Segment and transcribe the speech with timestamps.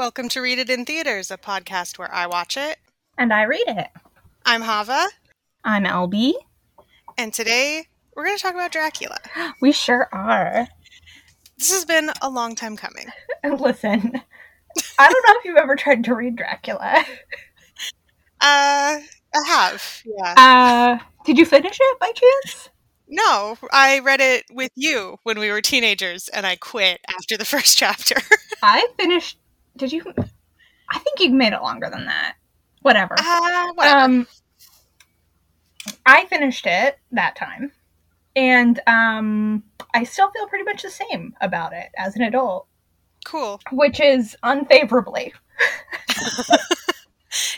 [0.00, 2.78] Welcome to Read It in Theaters, a podcast where I watch it.
[3.18, 3.88] And I read it.
[4.46, 5.08] I'm Hava,
[5.62, 6.32] I'm LB.
[7.18, 7.84] and today
[8.16, 9.18] we're going to talk about Dracula.
[9.60, 10.68] We sure are.
[11.58, 13.08] This has been a long time coming.
[13.42, 14.22] And listen,
[14.98, 17.04] I don't know if you've ever tried to read Dracula.
[18.40, 20.34] Uh, I have, yeah.
[20.34, 22.70] Uh, did you finish it by chance?
[23.06, 27.44] No, I read it with you when we were teenagers, and I quit after the
[27.54, 28.14] first chapter.
[28.62, 29.36] I finished.
[29.80, 30.04] Did you?
[30.90, 32.34] I think you made it longer than that.
[32.82, 33.14] Whatever.
[33.18, 33.98] uh, whatever.
[33.98, 34.26] Um,
[36.04, 37.72] I finished it that time,
[38.36, 39.62] and um,
[39.94, 42.66] I still feel pretty much the same about it as an adult,
[43.24, 43.58] cool.
[43.72, 45.32] which is unfavorably.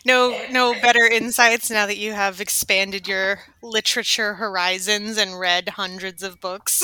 [0.05, 6.23] No, no better insights now that you have expanded your literature horizons and read hundreds
[6.23, 6.83] of books.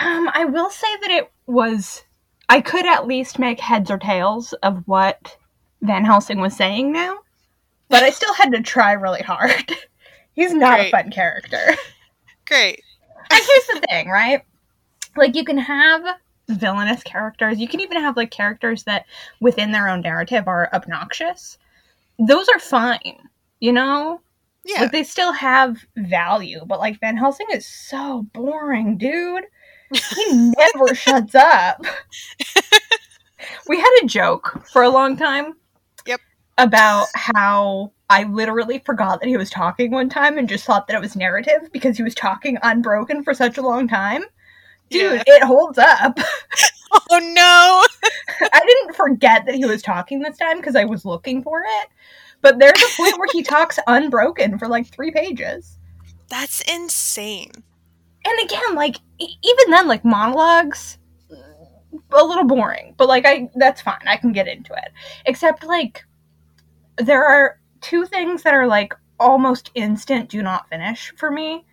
[0.00, 2.04] Um, I will say that it was.
[2.50, 5.36] I could at least make heads or tails of what
[5.82, 7.18] Van Helsing was saying now,
[7.88, 9.72] but I still had to try really hard.
[10.34, 10.88] He's not Great.
[10.88, 11.76] a fun character.
[12.46, 12.82] Great.
[13.30, 14.42] And here's the thing, right?
[15.16, 16.04] Like, you can have
[16.48, 19.06] villainous characters, you can even have, like, characters that
[19.40, 21.56] within their own narrative are obnoxious.
[22.18, 23.28] Those are fine,
[23.60, 24.20] you know?
[24.64, 24.80] Yeah.
[24.80, 29.44] Like, they still have value, but, like, Van Helsing is so boring, dude.
[29.92, 31.84] He never shuts up.
[33.68, 35.54] we had a joke for a long time.
[36.06, 36.20] Yep.
[36.58, 40.96] About how I literally forgot that he was talking one time and just thought that
[40.96, 44.22] it was narrative because he was talking unbroken for such a long time.
[44.90, 45.36] Dude, Yeah.
[45.36, 46.18] it holds up.
[47.12, 47.84] Oh no!
[48.52, 51.88] I didn't forget that he was talking this time because I was looking for it.
[52.42, 55.78] But there's a point where he talks unbroken for like three pages.
[56.28, 57.52] That's insane.
[58.24, 60.98] And again like e- even then like monologues
[62.12, 64.90] a little boring but like i that's fine i can get into it
[65.26, 66.04] except like
[66.98, 71.64] there are two things that are like almost instant do not finish for me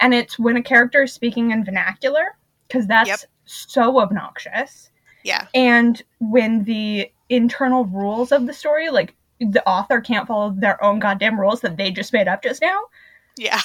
[0.00, 2.36] and it's when a character is speaking in vernacular
[2.68, 3.20] because that's Yep.
[3.44, 4.90] so obnoxious
[5.24, 5.46] Yeah.
[5.54, 10.98] and when the internal rules of the story like the author can't follow their own
[11.00, 12.82] goddamn rules that they just made up just now
[13.36, 13.60] Yeah.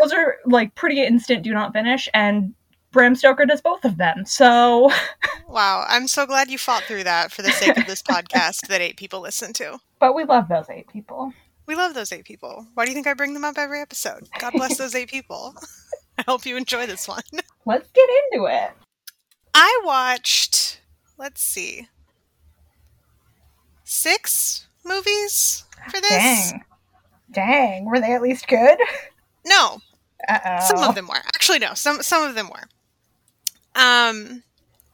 [0.00, 2.54] Those are like pretty instant do not finish and
[2.92, 4.90] bram stoker does both of them so
[5.48, 5.84] Wow.
[5.86, 8.96] I'm so glad you fought through that for the sake of this podcast that eight
[8.96, 9.78] people listen to.
[9.98, 11.32] but we love those eight people
[11.66, 12.66] We love those eight people.
[12.74, 14.28] Why do you think I bring them up every episode?
[14.38, 15.54] God bless those eight people.
[16.18, 17.22] I hope you enjoy this one.
[17.66, 18.70] let's get into it
[19.54, 20.80] I watched,
[21.18, 21.88] let's see,
[23.84, 26.10] six movies for this?
[26.52, 26.64] dang
[27.30, 28.78] dang were they at least good
[29.44, 29.80] No,
[30.28, 31.22] uh-oh some of them were.
[31.34, 32.68] Actually, no, some some of them were.
[33.74, 34.42] Um,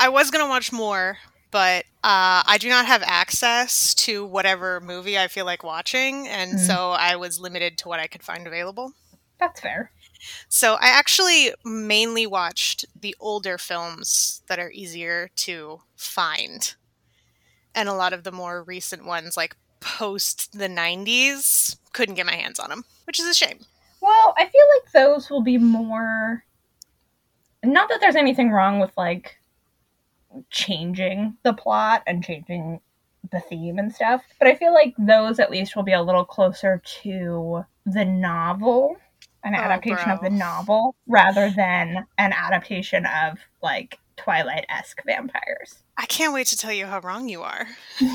[0.01, 1.19] I was gonna watch more,
[1.51, 6.55] but uh, I do not have access to whatever movie I feel like watching, and
[6.55, 6.67] Mm.
[6.67, 8.93] so I was limited to what I could find available.
[9.41, 9.93] that's fair
[10.49, 16.75] So I actually mainly watched the older films that are easier to find,
[17.75, 22.35] and a lot of the more recent ones, like post the '90s, couldn't get my
[22.35, 23.67] hands on them, which is a shame.
[24.01, 26.45] Well i feel like those will be more
[27.65, 29.39] not that there's anything wrong with like
[30.51, 32.81] changing the plot and changing
[33.33, 36.25] the theme and stuff but i feel like those at least will be a little
[36.25, 38.97] closer to the novel
[39.45, 45.83] an Oh, adaptation of the novel rather than an adaptation of like twilight-esque vampires.
[45.97, 47.69] I can't wait to tell you how wrong you are.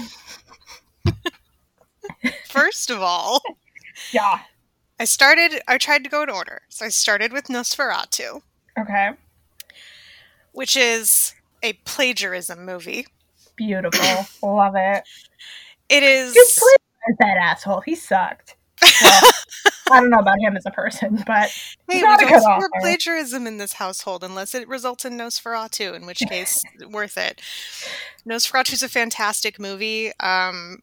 [2.45, 3.41] First of all,
[4.11, 4.39] yeah
[4.99, 6.61] I started, I tried to go in order.
[6.69, 8.41] So I started with Nosferatu,
[8.79, 9.11] okay
[10.53, 11.33] which is
[11.63, 13.07] a plagiarism movie.
[13.55, 15.03] beautiful love it
[15.89, 16.33] It is.
[16.33, 18.55] Plagiarized that asshole he sucked
[19.01, 19.21] well,
[19.91, 21.49] i don't know about him as a person but
[21.89, 25.93] Hey, not we a don't support plagiarism in this household unless it results in Nosferatu,
[25.95, 27.39] in which case, worth it.
[28.27, 30.11] Nosferatu is a fantastic movie.
[30.19, 30.81] Um,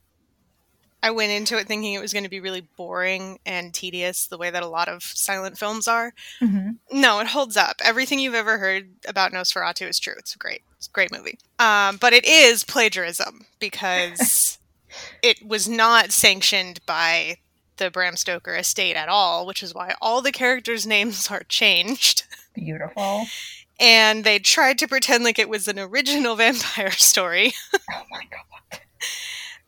[1.02, 4.36] I went into it thinking it was going to be really boring and tedious, the
[4.38, 6.12] way that a lot of silent films are.
[6.40, 6.76] Mhm.
[6.92, 7.76] No, it holds up.
[7.82, 10.14] Everything you've ever heard about Nosferatu is true.
[10.18, 10.62] It's great.
[10.76, 11.38] It's a great movie.
[11.58, 14.58] Um, but it is plagiarism because
[15.22, 17.36] it was not sanctioned by
[17.78, 22.24] the Bram Stoker estate at all, which is why all the characters' names are changed.
[22.54, 23.26] beautiful
[23.78, 27.54] And they tried to pretend like it was an original vampire story.
[27.74, 28.80] oh my god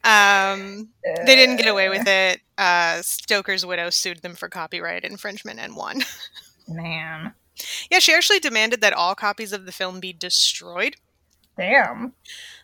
[0.05, 0.89] Um,
[1.25, 2.41] they didn't get away with it.
[2.59, 6.03] Uh, Stoker's widow sued them for copyright infringement and won.
[6.69, 7.33] man
[7.91, 10.97] yeah, she actually demanded that all copies of the film be destroyed.
[11.57, 12.13] damn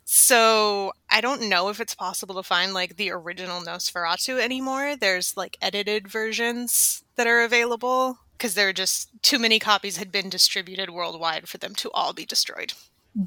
[0.05, 4.95] So I I don't know if it's possible to find like the original Nosferatu anymore.
[4.97, 10.13] There's like edited versions that are available because there are just too many copies had
[10.13, 12.75] been distributed worldwide for them to all be destroyed.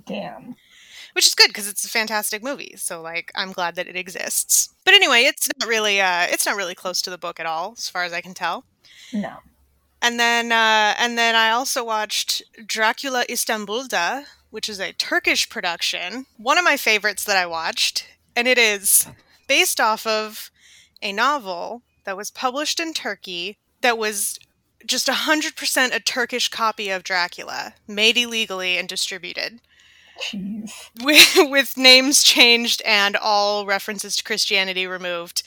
[0.06, 0.56] Damn.
[1.14, 2.76] Which is good because it's a fantastic movie.
[2.78, 4.74] So like I'm glad that it exists.
[4.86, 7.76] But anyway, it's not really uh it's not really close to the book at all
[7.78, 8.66] as far as I can tell.
[9.14, 9.38] No.
[10.02, 16.26] And then uh and then I also watched Dracula Istanbul'da, which is a Turkish production.
[16.38, 19.08] One of my favorites that I watched, and it is
[19.48, 20.52] based off of
[21.02, 24.40] a novel that was published in Turkey that was
[24.86, 29.60] just 100% a Turkish copy of Dracula, made illegally and distributed.
[30.22, 30.72] Jeez.
[31.04, 35.44] With, with names changed and all references to Christianity removed.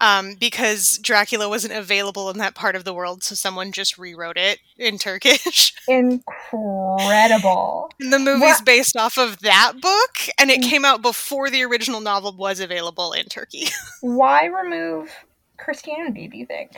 [0.00, 4.36] Um, because Dracula wasn't available in that part of the world, so someone just rewrote
[4.36, 5.74] it in Turkish.
[5.88, 7.90] Incredible.
[8.00, 8.64] And the movie's What?
[8.64, 10.70] based off of that book, and it Mm.
[10.70, 13.66] came out before the original novel was available in Turkey.
[14.00, 15.10] Why remove
[15.56, 16.76] Christianity, do you think?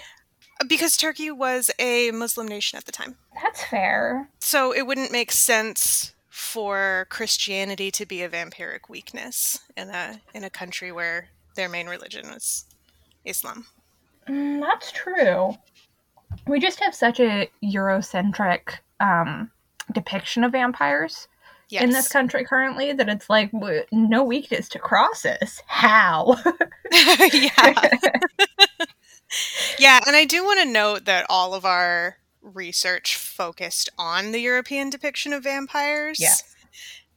[0.68, 3.16] because Turkey was a Muslim nation at the time.
[3.42, 4.28] That's fair.
[4.40, 10.44] So it wouldn't make sense for Christianity to be a vampiric weakness in a in
[10.44, 12.64] a country where their main religion was
[13.24, 13.66] Islam.
[14.28, 15.54] Mm, that's true.
[16.46, 19.50] We just have such a Eurocentric um,
[19.92, 21.26] depiction of vampires
[21.68, 21.84] Yes.
[21.84, 25.62] in this country currently that it's like w- no weakness to crosses.
[25.68, 26.36] How?
[26.92, 27.98] yeah.
[29.78, 34.40] yeah, and I do want to note that all of our research focused on the
[34.40, 36.20] European depiction of vampires.
[36.20, 36.34] Yeah.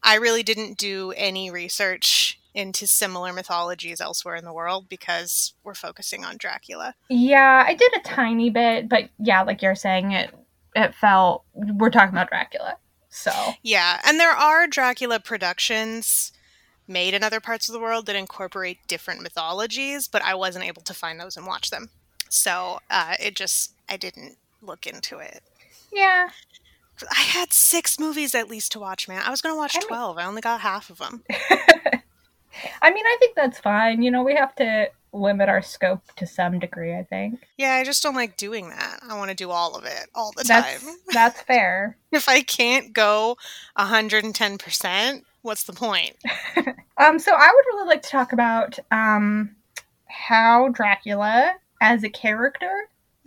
[0.02, 5.74] I really didn't do any research into similar mythologies elsewhere in the world because we're
[5.74, 6.94] focusing on Dracula.
[7.10, 10.34] yeah, I did a tiny bit, but yeah, like you're saying, it
[10.76, 12.78] it felt we're talking about Dracula,
[13.10, 13.32] so
[13.64, 16.32] Yeah, and there are Dracula productions
[16.88, 20.82] made in other parts of the world that incorporate different mythologies, but I wasn't able
[20.84, 21.90] to find those and watch them.
[22.30, 25.42] So uh, it just, I didn't look into it.
[25.92, 26.30] yeah.
[27.12, 29.24] I had six movies at least to watch, man.
[29.26, 30.18] I was going to watch I mean- 12.
[30.20, 31.24] I only got half of them.
[32.82, 34.04] I mean, I think that's fine.
[34.04, 36.96] You know, we have to limit our scope to some degree.
[36.96, 39.00] I think Yeah, I just don't like doing that.
[39.08, 40.96] I want to do all of it all the that's time.
[41.14, 41.98] that's fair.
[42.12, 43.38] If I can't go
[43.78, 46.16] 110%, what's the point?
[46.96, 49.56] Um, so I would really like to talk about um
[50.08, 52.72] how Dracula as a character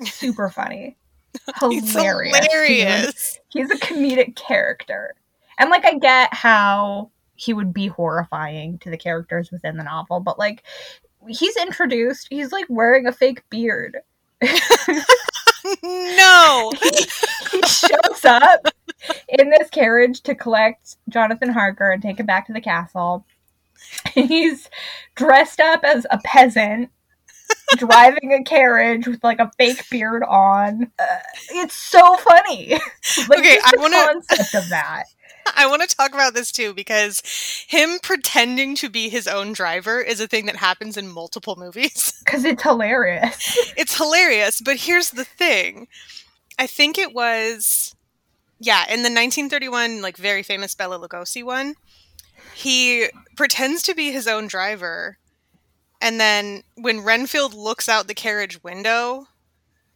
[0.05, 0.97] super funny,
[1.61, 2.37] hilarious.
[2.37, 3.41] hilarious.
[3.49, 5.15] He's a comedic character,
[5.59, 10.21] and like I get how he would be horrifying to the characters within the novel,
[10.21, 10.63] but like
[11.29, 13.99] he's introduced, he's like wearing a fake beard.
[15.83, 16.73] no.
[17.51, 18.67] he shows up
[19.29, 23.25] in this carriage to collect Jonathan Harker and take him back to the castle.
[24.15, 24.71] He's
[25.15, 26.91] dressed up as a peasant,
[27.77, 30.91] driving a carriage with like a fake beard on.
[30.99, 31.05] Uh,
[31.51, 32.73] it's so funny.
[33.29, 35.05] like, Okay, I wanna- concept of that.
[35.57, 37.23] I want to talk about this too because
[37.69, 42.13] him pretending to be his own driver is a thing that happens in multiple movies.
[42.27, 43.57] Because it's hilarious.
[43.77, 45.87] it's hilarious, but here's the thing.
[46.59, 47.95] I think it was
[48.59, 51.75] yeah, in the 1931 like very famous Bela Lugosi one,
[52.57, 55.19] he pretends to be his own driver
[56.01, 59.27] and then when Renfield looks out the carriage window,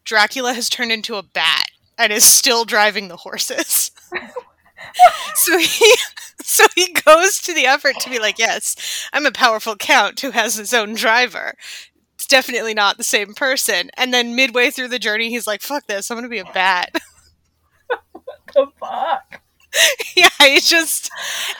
[0.04, 1.66] Dracula has turned into a bat
[1.98, 3.90] and is still driving the horses.
[5.34, 5.94] so he
[6.42, 10.30] so he goes to the effort to be like, "Yes, I'm a powerful count who
[10.30, 11.54] has his own driver."
[12.14, 13.90] It's definitely not the same person.
[13.96, 16.10] And then midway through the journey, he's like, "Fuck this!
[16.10, 16.94] I'm gonna be a bat."
[18.54, 19.40] the fuck?
[20.16, 21.10] yeah, he just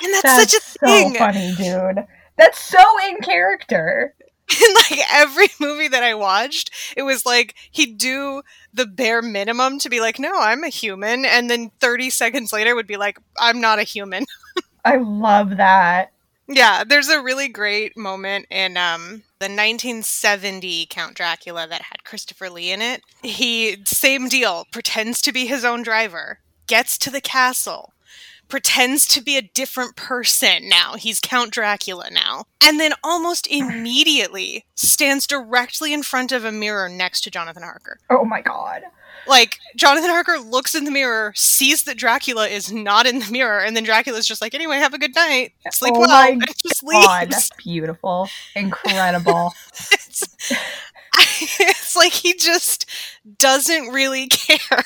[0.03, 1.15] and that's, That's such a so thing.
[1.15, 2.07] funny, dude.
[2.37, 4.15] That's so in character.
[4.63, 8.43] in like every movie that I watched, it was like he'd do
[8.73, 12.75] the bare minimum to be like, "No, I'm a human," and then 30 seconds later
[12.75, 14.27] would be like, "I'm not a human."
[14.85, 16.13] I love that.
[16.53, 22.51] Yeah, there's a really great moment in um, the 1970 Count Dracula that had Christopher
[22.51, 23.03] Lee in it.
[23.23, 27.93] He, same deal, pretends to be his own driver, gets to the castle,
[28.51, 30.95] pretends to be a different person now.
[30.97, 32.45] He's Count Dracula now.
[32.63, 37.99] And then almost immediately stands directly in front of a mirror next to Jonathan Harker.
[38.11, 38.83] Oh my god.
[39.27, 43.61] Like, Jonathan Harker looks in the mirror, sees that Dracula is not in the mirror,
[43.61, 45.53] and then Dracula's just like, anyway, have a good night.
[45.73, 46.09] Sleep Oh well.
[46.09, 47.51] my And just God, leaves.
[47.59, 49.53] beautiful, incredible.
[49.93, 50.23] It's,
[51.61, 52.87] it's like he just
[53.39, 54.83] doesn't really care.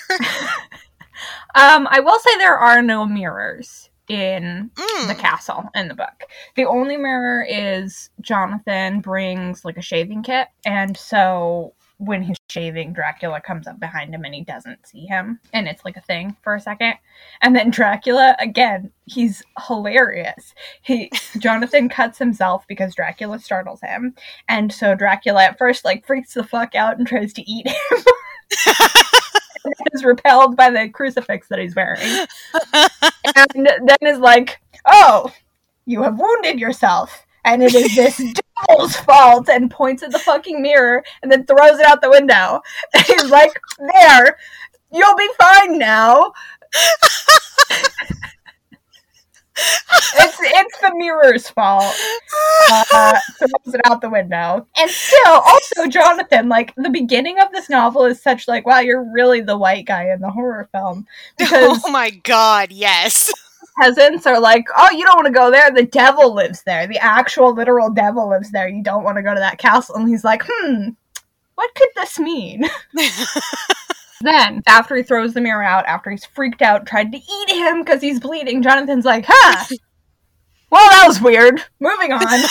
[1.54, 5.09] Um, I will say there are no mirrors in Mm.
[5.09, 6.25] the castle in the book.
[6.57, 12.93] The only mirror is Jonathan brings like a shaving kit, and so when he's shaving,
[12.93, 16.37] Dracula comes up behind him and he doesn't see him, and it's like a thing
[16.43, 16.95] for a second.
[17.40, 20.54] And then Dracula again, he's hilarious.
[20.83, 24.14] He Jonathan cuts himself because Dracula startles him,
[24.49, 27.76] and so Dracula at first like freaks the fuck out and tries to eat him.
[29.93, 32.26] is repelled by the crucifix that he's wearing
[33.37, 35.33] and then is like, "Oh,
[35.87, 38.17] you have wounded yourself, and it is this
[38.69, 42.61] devil's fault." And points at the fucking mirror, and then throws it out the window.
[42.95, 44.38] And he's like, "There,
[44.93, 46.33] you'll be fine now."
[49.57, 51.95] it's it's the mirror's fault.
[52.71, 56.49] Uh, throws it out the window, and still, also Jonathan.
[56.49, 60.11] Like the beginning of this novel is such like, wow, you're really the white guy
[60.11, 61.07] in the horror film
[61.39, 63.33] because oh my god, yes.
[63.81, 65.71] peasants are like, oh, you don't want to go there.
[65.71, 66.87] The devil lives there.
[66.87, 68.69] The actual literal devil lives there.
[68.69, 69.97] You don't want to go to that castle.
[69.97, 70.91] And he's like, hmm,
[71.55, 72.65] what could this mean?
[74.26, 77.81] then, after he throws the mirror out, after he's freaked out, tried to eat him
[77.83, 79.64] because he's bleeding, Jonathan's like, huh.
[80.71, 81.62] Well, that was weird.
[81.81, 82.40] Moving on.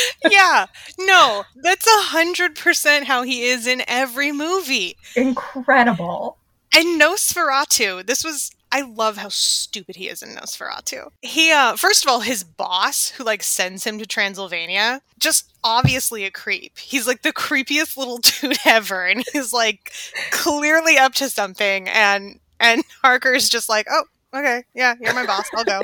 [0.30, 0.66] yeah.
[0.98, 4.96] No, that's a hundred percent how he is in every movie.
[5.16, 6.38] Incredible.
[6.74, 11.10] And Nosferatu, this was I love how stupid he is in Nosferatu.
[11.20, 16.24] He uh first of all, his boss, who like sends him to Transylvania, just obviously
[16.24, 16.78] a creep.
[16.78, 19.92] He's like the creepiest little dude ever, and he's like
[20.30, 25.48] clearly up to something and and Harker's just like, Oh, okay, yeah, you're my boss,
[25.54, 25.82] I'll go.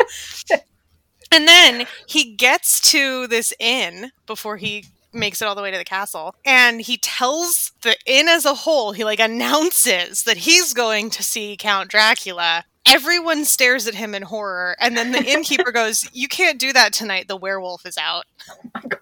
[1.31, 5.79] and then he gets to this inn before he makes it all the way to
[5.79, 10.75] the castle and he tells the inn as a whole he like announces that he's
[10.75, 15.73] going to see count dracula everyone stares at him in horror and then the innkeeper
[15.73, 17.29] goes you can't do that tonight.
[17.29, 18.25] The werewolf is out.
[18.51, 18.99] Oh my God.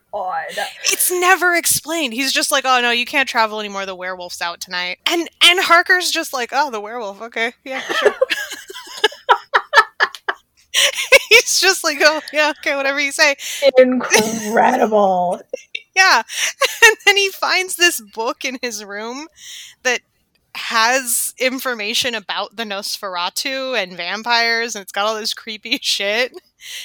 [0.84, 2.14] it's never explained.
[2.14, 3.86] He's just like oh no you can't travel anymore.
[3.86, 4.98] The werewolf's out tonight.
[5.06, 7.20] And and harker's just like oh the werewolf.
[7.22, 7.52] Okay.
[7.64, 8.14] Yeah sure.
[11.30, 13.36] He's just like oh yeah okay whatever you say.
[13.78, 15.40] Incredible.
[15.96, 16.22] Yeah.
[16.84, 19.28] And then he finds this book in his room
[19.82, 20.02] that
[20.56, 26.32] has information about the Nosferatu and vampires, and it's got all this creepy shit.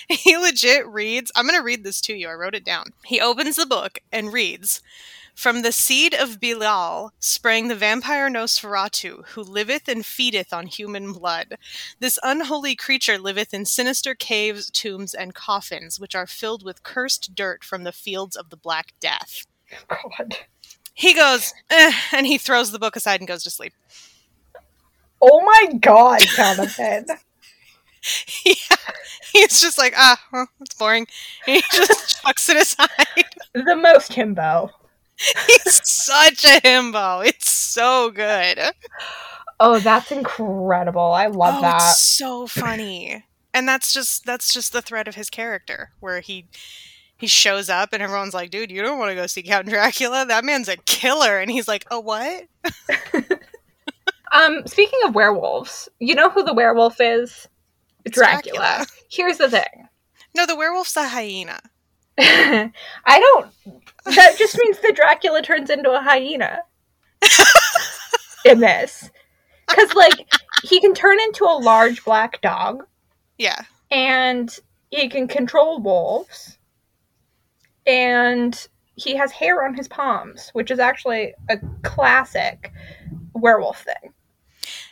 [0.07, 2.27] He legit reads, I'm going to read this to you.
[2.27, 2.93] I wrote it down.
[3.05, 4.81] He opens the book and reads
[5.33, 11.13] From the seed of Belial sprang the vampire Nosferatu, who liveth and feedeth on human
[11.13, 11.57] blood.
[11.99, 17.33] This unholy creature liveth in sinister caves, tombs, and coffins, which are filled with cursed
[17.33, 19.47] dirt from the fields of the Black Death.
[19.87, 20.35] God.
[21.01, 23.73] He goes, eh, and he throws the book aside and goes to sleep.
[25.19, 27.07] Oh my god, Jonathan.
[28.45, 28.77] yeah.
[29.33, 31.07] He's just like, ah, well, that's boring.
[31.47, 33.25] And he just chucks it aside.
[33.55, 34.69] the most himbo.
[35.47, 37.25] He's such a himbo.
[37.25, 38.59] It's so good.
[39.59, 41.13] Oh, that's incredible.
[41.13, 41.77] I love oh, that.
[41.77, 43.25] it's so funny.
[43.55, 46.45] And that's just that's just the thread of his character, where he
[47.21, 50.25] he shows up and everyone's like, dude, you don't want to go see Count Dracula?
[50.25, 51.39] That man's a killer.
[51.39, 52.47] And he's like, oh, what?
[54.33, 57.49] Um, speaking of werewolves, you know who the werewolf is?
[58.09, 58.55] Dracula.
[58.57, 58.85] Dracula.
[59.09, 59.89] Here's the thing.
[60.33, 61.59] No, the werewolf's a hyena.
[62.17, 62.71] I
[63.05, 63.51] don't.
[64.05, 66.59] That just means that Dracula turns into a hyena
[68.45, 69.09] in this.
[69.67, 70.31] Because, like,
[70.63, 72.85] he can turn into a large black dog
[73.37, 73.63] Yeah.
[73.91, 74.57] and
[74.91, 76.57] he can control wolves
[77.91, 82.71] and he has hair on his palms, which is actually a classic
[83.33, 84.13] werewolf thing.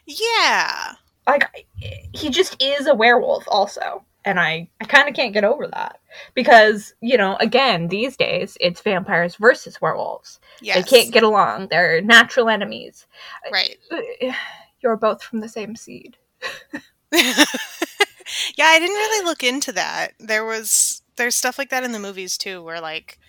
[0.06, 0.94] Yeah.
[1.27, 1.68] like
[2.13, 6.00] he just is a werewolf also and i i kind of can't get over that
[6.34, 10.75] because you know again these days it's vampires versus werewolves Yes.
[10.77, 13.06] they can't get along they're natural enemies
[13.51, 13.77] Right.
[14.82, 16.18] you're both from the same seed
[17.12, 20.10] yeah, I didn't really look into that.
[20.20, 23.20] There was there's stuff like that in the movies too, where like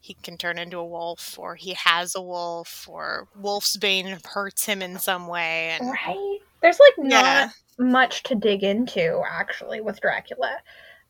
[0.00, 4.66] he can turn into a wolf, or he has a wolf, or Wolf's Bane hurts
[4.66, 6.38] him in some way, and right.
[6.62, 10.58] There's like not yeah, much to dig into actually with dracula.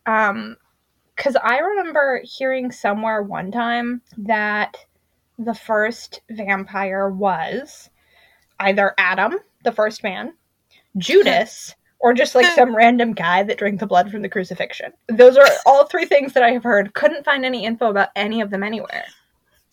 [0.07, 0.57] Um
[1.15, 4.77] because i remember hearing somewhere one time that
[5.39, 7.91] the first vampire was
[8.61, 10.33] either adam the first man
[10.99, 15.37] judas or just like some random guy that drank the blood from the crucifixion those
[15.37, 18.51] are all three things that i have heard couldn't find any info about any of
[18.51, 19.07] them anywhere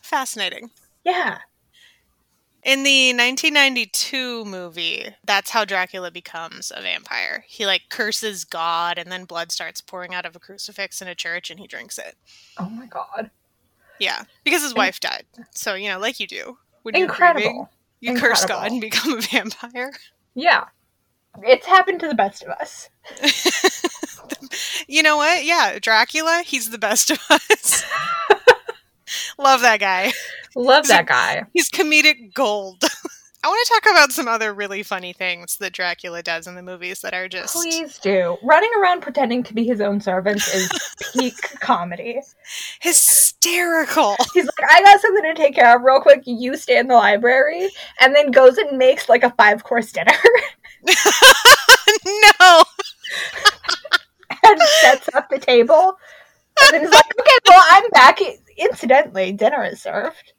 [0.01, 0.69] fascinating.
[1.03, 1.37] yeah
[2.63, 7.43] In the 1992 movie, that's how Dracula becomes a vampire.
[7.47, 11.15] He like curses God and then blood starts pouring out of a crucifix in a
[11.15, 12.15] church and he drinks it.
[12.59, 13.31] Oh my god.
[13.99, 15.25] Yeah, because his wife died.
[15.55, 16.57] So, you know, like you do.
[16.83, 17.41] When Incredible.
[17.41, 17.67] grieving,
[17.99, 19.91] you curse God and become a vampire.
[20.35, 20.65] Yeah.
[21.43, 22.89] It's happened to the best of us.
[24.87, 25.45] you know what?
[25.45, 27.83] Yeah, Dracula, he's the best of us.
[29.37, 30.11] Love that guy.
[30.55, 31.43] Love that guy.
[31.53, 32.83] He's comedic gold.
[33.43, 36.61] I want to talk about some other really funny things that Dracula does in the
[36.61, 38.37] movies that are just Please do.
[38.43, 40.71] Running around pretending to be his own servant is
[41.11, 42.19] peak comedy.
[42.81, 44.15] hysterical.
[44.35, 46.21] He's like, I got something to take care of real quick.
[46.27, 47.69] You stay in the library.
[47.99, 50.13] And then goes and makes like a five course dinner
[52.05, 52.63] no.
[54.43, 55.97] and sets up the table.
[56.61, 58.19] And then he's like, okay, well, I'm back.
[58.57, 60.33] Incidentally, dinner is served.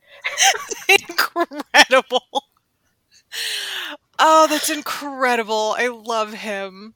[0.89, 2.45] incredible.
[4.19, 5.75] Oh, that's incredible.
[5.79, 6.95] I love him.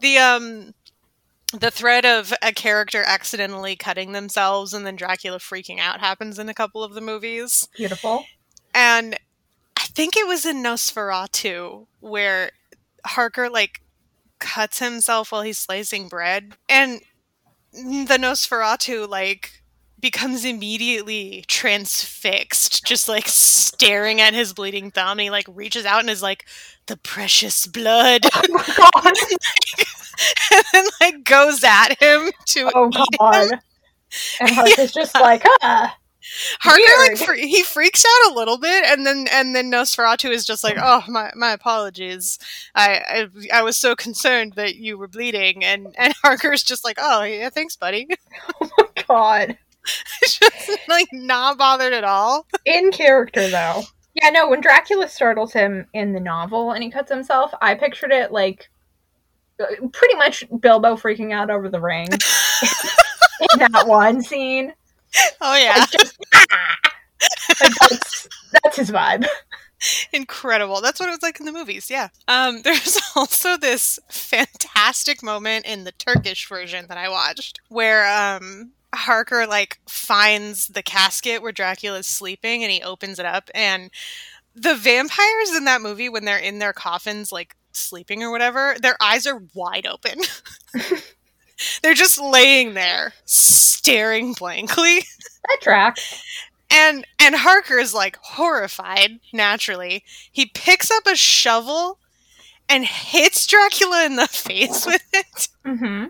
[0.00, 0.74] The um
[1.58, 6.48] the thread of a character accidentally cutting themselves and then Dracula freaking out happens in
[6.48, 7.68] a couple of the movies.
[7.76, 8.24] Beautiful.
[8.74, 9.16] And
[9.76, 12.52] I think it was in Nosferatu where
[13.04, 13.80] Harker like
[14.38, 17.00] cuts himself while he's slicing bread and
[17.72, 19.62] the Nosferatu like
[20.00, 26.00] becomes immediately transfixed just like staring at his bleeding thumb and he like reaches out
[26.00, 26.44] and is like
[26.86, 28.64] the precious blood Oh my
[29.04, 29.14] god.
[30.52, 33.50] and then like goes at him to Oh eat him.
[33.50, 33.50] god.
[34.40, 35.96] And Hark is just like, ah.
[36.60, 40.62] Harker like he freaks out a little bit, and then and then Nosferatu is just
[40.64, 42.38] like, "Oh my my apologies,
[42.74, 46.98] I I, I was so concerned that you were bleeding," and and Harker's just like,
[47.00, 48.08] "Oh yeah, thanks, buddy."
[48.60, 49.58] Oh my god.
[50.22, 52.46] just like not bothered at all.
[52.64, 53.82] In character, though.
[54.14, 58.12] Yeah, no, when Dracula startles him in the novel and he cuts himself, I pictured
[58.12, 58.70] it like
[59.58, 64.72] uh, pretty much Bilbo freaking out over the ring in that one scene.
[65.40, 66.76] Oh yeah, just, ah!
[67.60, 68.28] Like, that's,
[68.62, 69.26] that's his vibe.
[70.12, 70.80] incredible.
[70.80, 71.90] That's what it was like in the movies.
[71.90, 72.08] Yeah.
[72.28, 78.72] Um, there's also this fantastic moment in the Turkish version that I watched where um
[78.94, 83.90] Harker like finds the casket where Dracula's sleeping and he opens it up and
[84.54, 88.96] the vampires in that movie when they're in their coffins like sleeping or whatever, their
[89.02, 90.20] eyes are wide open.
[91.82, 95.00] they're just laying there staring blankly.
[95.48, 96.22] That tracks.
[96.70, 100.04] And and Harker is like horrified, naturally.
[100.30, 101.98] He picks up a shovel
[102.68, 105.48] and hits Dracula in the face with it.
[105.66, 106.06] Mm-hmm.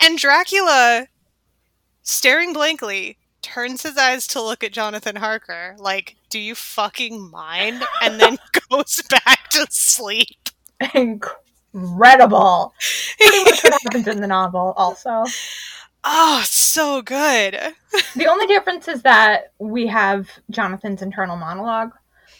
[0.00, 1.08] And Dracula,
[2.02, 7.82] staring blankly, turns his eyes to look at Jonathan Harker, like, do you fucking mind?
[8.02, 8.38] And then
[8.70, 10.48] goes back to sleep.
[10.94, 11.49] Incredible.
[13.18, 15.24] Pretty much what happens in the novel, also.
[16.02, 17.58] Oh, so good.
[18.16, 21.92] The only difference is that we have Jonathan's internal monologue.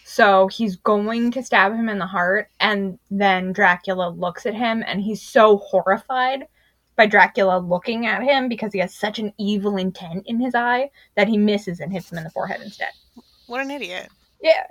[0.04, 4.82] So he's going to stab him in the heart, and then Dracula looks at him,
[4.86, 6.48] and he's so horrified
[6.96, 10.90] by Dracula looking at him because he has such an evil intent in his eye
[11.14, 12.90] that he misses and hits him in the forehead instead.
[13.46, 14.08] What an idiot.
[14.42, 14.66] Yeah,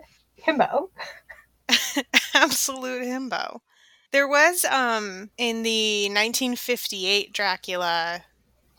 [0.46, 0.90] himbo.
[2.34, 3.62] Absolute himbo.
[4.12, 8.24] There was um in the 1958 Dracula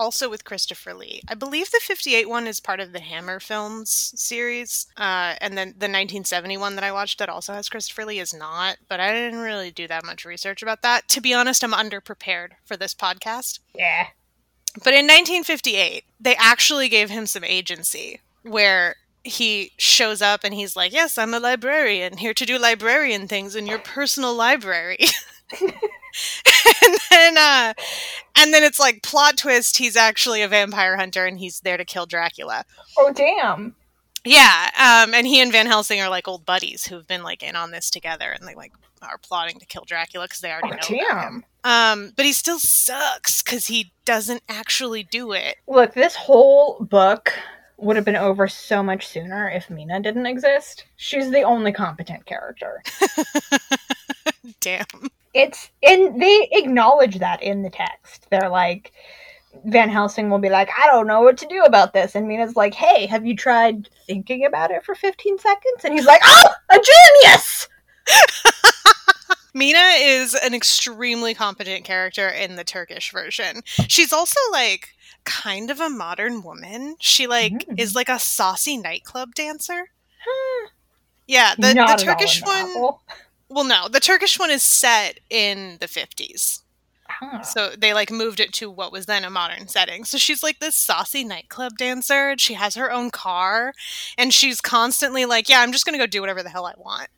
[0.00, 1.20] also with Christopher Lee.
[1.28, 4.86] I believe the 58 one is part of the Hammer Films series.
[4.96, 8.32] Uh, and then the 1971 one that I watched that also has Christopher Lee is
[8.32, 11.06] not, but I didn't really do that much research about that.
[11.08, 13.60] To be honest, I'm underprepared for this podcast.
[13.74, 14.06] Yeah.
[14.74, 20.76] But in 1958, they actually gave him some agency where he shows up and he's
[20.76, 24.98] like, Yes, I'm a librarian, here to do librarian things in your personal library.
[25.60, 27.74] and then uh
[28.36, 31.84] and then it's like plot twist, he's actually a vampire hunter and he's there to
[31.84, 32.64] kill Dracula.
[32.98, 33.74] Oh, damn.
[34.24, 37.56] Yeah, um and he and Van Helsing are like old buddies who've been like in
[37.56, 40.92] on this together and they like are plotting to kill Dracula because they already Oh,
[40.94, 41.44] know about him.
[41.64, 45.56] Um, but he still sucks because he doesn't actually do it.
[45.66, 47.32] Look, this whole book
[47.80, 50.84] would have been over so much sooner if Mina didn't exist.
[50.96, 52.82] She's the only competent character.
[54.60, 54.86] Damn.
[55.32, 58.26] it's and they acknowledge that in the text.
[58.30, 58.92] They're like
[59.64, 62.14] Van Helsing will be like, I don't know what to do about this.
[62.14, 65.84] And Mina's like, Hey, have you tried thinking about it for 15 seconds?
[65.84, 66.78] And he's like, Oh, a
[67.22, 67.68] genius!
[69.54, 73.62] Mina is an extremely competent character in the Turkish version.
[73.88, 74.90] She's also like
[75.24, 76.96] kind of a modern woman.
[77.00, 77.78] She like Mm.
[77.80, 79.90] is like a saucy nightclub dancer.
[81.26, 82.74] Yeah, the, the Not at all Turkish one.
[83.48, 86.62] Well, no, the Turkish one is set in the 50s.
[87.08, 87.42] Huh.
[87.42, 90.04] So they like moved it to what was then a modern setting.
[90.04, 93.72] So she's like this saucy nightclub dancer and she has her own car
[94.16, 96.74] and she's constantly like, yeah, I'm just going to go do whatever the hell I
[96.76, 97.08] want.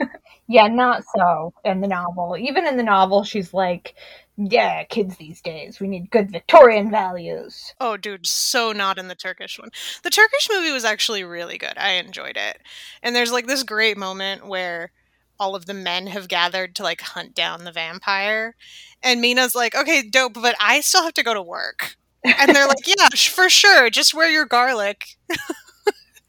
[0.46, 2.36] Yeah, not so in the novel.
[2.38, 3.94] Even in the novel, she's like,
[4.36, 9.14] "Yeah, kids these days, we need good Victorian values." Oh, dude, so not in the
[9.14, 9.70] Turkish one.
[10.02, 11.74] The Turkish movie was actually really good.
[11.76, 12.60] I enjoyed it.
[13.02, 14.92] And there's like this great moment where
[15.38, 18.54] all of the men have gathered to like hunt down the vampire.
[19.02, 21.96] And Mina's like, okay, dope, but I still have to go to work.
[22.24, 23.90] And they're like, yeah, for sure.
[23.90, 25.16] Just wear your garlic.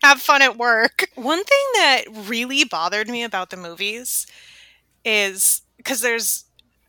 [0.03, 1.09] have fun at work.
[1.15, 4.27] One thing that really bothered me about the movies
[5.03, 6.44] is because there's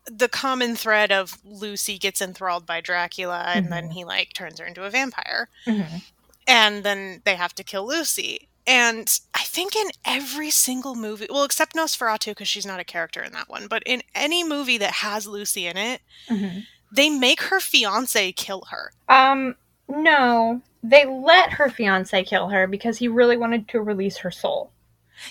[0.07, 3.93] the common thread of Lucy gets enthralled by Dracula and then Mhm.
[3.93, 6.03] he like turns her into a vampire Mhm.
[6.47, 8.49] and then they have to kill Lucy.
[8.69, 13.23] And I think in every single movie, well, except Nosferatu because she's not a character
[13.23, 16.67] in that one, but in any movie that has Lucy in it, Mhm.
[16.91, 18.93] they make her fiance kill her.
[19.09, 19.57] Um,
[19.89, 24.73] no, they let her fiance kill her because he really wanted to release her soul.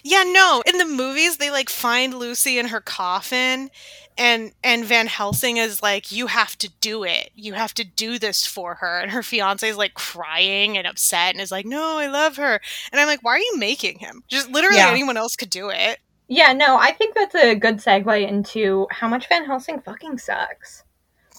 [0.04, 0.64] Yeah, no.
[0.66, 3.70] In the movies, they like find Lucy in her coffin,
[4.18, 7.32] and and Van Helsing is like, "You have to do it.
[7.36, 11.34] You have to do this for her." And her fiance is like crying and upset,
[11.34, 14.24] and is like, "No, I love her." And I'm like, "Why are you making him?
[14.28, 14.90] Just literally Yeah.
[14.90, 19.08] anyone else could do it." Yeah, no, I think that's a good segue into how
[19.08, 20.85] much Van Helsing fucking sucks.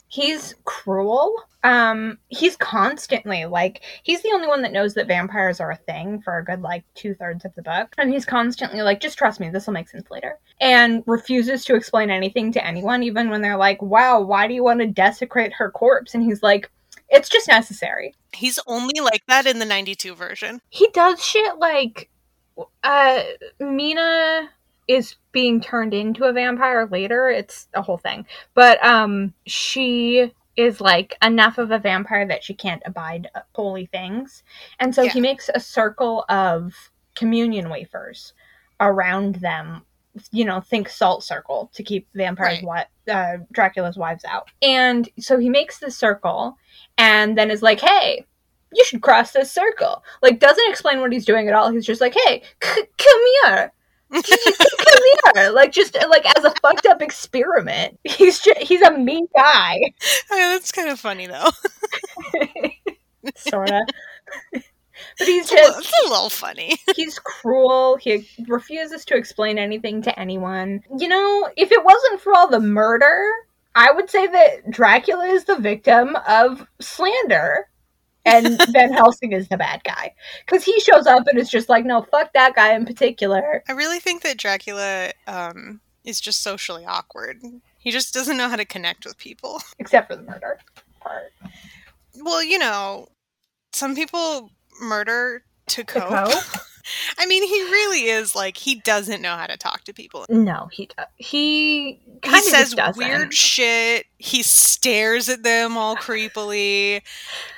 [0.09, 1.35] He's cruel.
[1.65, 6.21] Um, he's constantly like he's the only one that knows that vampires are a thing
[6.23, 9.41] for a good like two thirds of the book, and he's constantly like, "Just trust
[9.41, 13.43] me, this will make sense later," and refuses to explain anything to anyone, even when
[13.43, 16.71] they're like, "Wow, why do you want to desecrate her corpse?" And he's like,
[17.09, 20.61] "It's just necessary." He's only like that in the '92 version.
[20.71, 22.09] he does shit like
[22.85, 23.23] uh
[23.59, 24.51] mina
[24.89, 30.81] is being turned into a vampire later it's a whole thing but um she is
[30.81, 34.43] like enough of a vampire that she can't abide holy things
[34.81, 35.13] and so Yeah.
[35.13, 36.73] he makes a circle of
[37.15, 38.33] communion wafers
[38.81, 39.83] around them
[40.33, 42.87] you know think salt circle to keep vampires Right.
[43.11, 46.57] uh, dracula's wives out and so he makes the circle
[46.97, 48.25] and then is like hey
[48.73, 50.03] you should cross this circle.
[50.23, 51.71] Like, doesn't explain what he's doing at all.
[51.71, 53.73] He's just like, hey, c- come here.
[54.13, 54.23] Come
[55.35, 55.51] here.
[55.51, 57.99] Like, just like as a fucked up experiment.
[58.05, 59.79] He's just, he's a mean guy.
[60.31, 61.51] That's kind of funny though.
[63.37, 63.85] Sorta.
[64.53, 64.63] but
[65.19, 66.77] he's It's a, little, just, it's a little funny.
[66.97, 67.97] he's cruel.
[67.97, 70.83] He refuses to explain anything to anyone.
[70.99, 73.21] You know, if it wasn't for all the murder,
[73.75, 77.69] I would say that Dracula is the victim of slander.
[78.27, 81.85] And Van Helsing is the bad guy because he shows up and is just like,
[81.85, 83.63] no, fuck that guy in particular.
[83.69, 87.41] I really think that Dracula um, is just socially awkward.
[87.79, 89.63] He just doesn't know how to connect with people.
[89.79, 90.59] except for the murder
[91.01, 91.33] part.
[92.17, 93.09] Well, you know,
[93.73, 96.35] some people murder to To cope.
[97.19, 100.27] I mean, he really is like he doesn't know how to talk to people.
[100.29, 104.07] No, he do- he He of says weird shit.
[104.19, 107.03] He stares at them all creepily.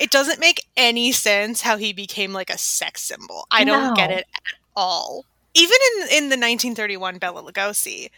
[0.01, 3.47] It doesn't make any sense how he became like a sex symbol.
[3.51, 5.25] I don't get it at all.
[5.55, 8.11] Even in in the 1931 Bela Lugosi,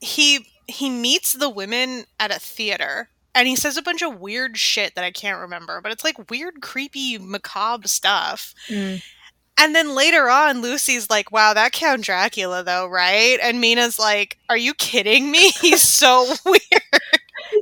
[0.00, 4.56] he he meets the women at a theater and he says a bunch of weird
[4.58, 8.52] shit that I can't remember, but it's like weird, creepy, macabre stuff.
[8.68, 9.02] Mm.
[9.58, 13.38] And then later on, Lucy's like, wow, that Count Dracula, though, right?
[13.42, 15.50] And Mina's like, are you kidding me?
[15.60, 17.02] He's so weird.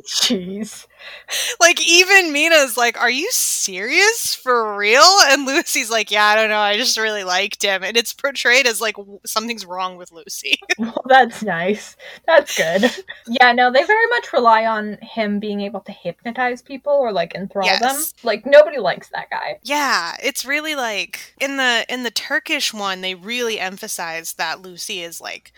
[0.07, 0.87] Jeez.
[1.61, 4.35] like, even Mina's like, are you serious?
[4.35, 5.03] For real?
[5.27, 6.59] And Lucy's like, yeah, I don't know.
[6.59, 7.83] I just really liked him.
[7.83, 10.59] And it's portrayed as like w- something's wrong with Lucy.
[10.79, 11.97] Well, that's nice.
[12.27, 12.91] That's good.
[13.27, 17.35] Yeah, no, they very much rely on him being able to hypnotize people or like
[17.35, 17.97] enthrall them.
[18.23, 19.59] Like nobody likes that guy.
[19.63, 25.03] yeah, it's really like in the in the Turkish one, they really emphasize that Lucy
[25.03, 25.53] is like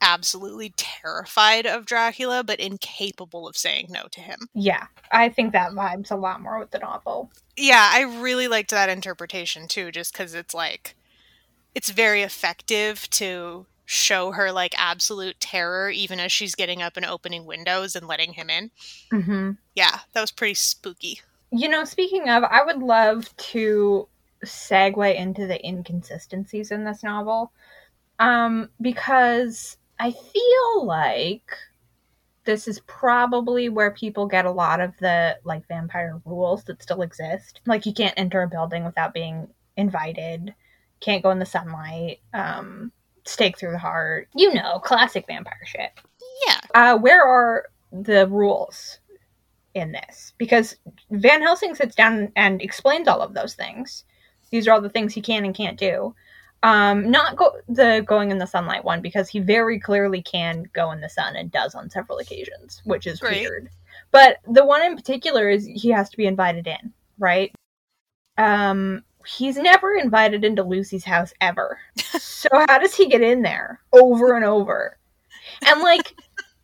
[0.00, 4.48] absolutely terrified of Dracula, but incapable of saying no to him.
[4.54, 7.30] Yeah, I think that vibes a lot more with the novel.
[7.56, 10.94] yeah i really liked that interpretation too just because it's like
[11.74, 17.06] it's very effective to show her like absolute terror even as she's getting up and
[17.06, 18.70] opening windows and letting him in
[19.12, 19.52] Mm-hmm.
[19.74, 24.08] yeah that was pretty spooky You know, speaking of, I would love to
[24.44, 27.52] segue into the inconsistencies in this novel.
[28.18, 31.50] Um, because I feel like
[32.44, 37.02] this is probably where people get a lot of the like vampire rules that still
[37.02, 37.60] exist.
[37.66, 40.54] Like you can't enter a building without being invited,
[41.00, 42.92] can't go in the sunlight, um,
[43.24, 44.28] stake through the heart.
[44.34, 45.90] You know, classic vampire shit.
[46.46, 46.60] Yeah.
[46.74, 49.00] Uh, where are the rules
[49.74, 50.32] in this?
[50.38, 50.76] Because
[51.10, 54.04] Van Helsing sits down and explains all of those things.
[54.50, 56.14] These are all the things he can and can't do.
[56.62, 60.90] Um, not go- the going in the sunlight one because he very clearly can go
[60.90, 63.42] in the sun and does on several occasions, which is Great.
[63.42, 63.68] weird.
[64.10, 67.52] But the one in particular is he has to be invited in, right?
[68.38, 71.78] Um, he's never invited into Lucy's house ever.
[72.18, 74.96] so how does he get in there over and over?
[75.66, 76.14] And like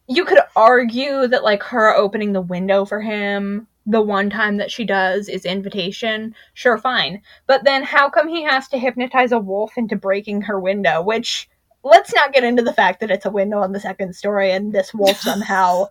[0.08, 4.70] you could argue that like her opening the window for him the one time that
[4.70, 7.22] she does is invitation sure fine.
[7.46, 11.02] But then how come he has to hypnotize a wolf into breaking her window?
[11.02, 11.48] Which
[11.82, 14.72] let's not get into the fact that it's a window on the second story and
[14.72, 15.86] this wolf somehow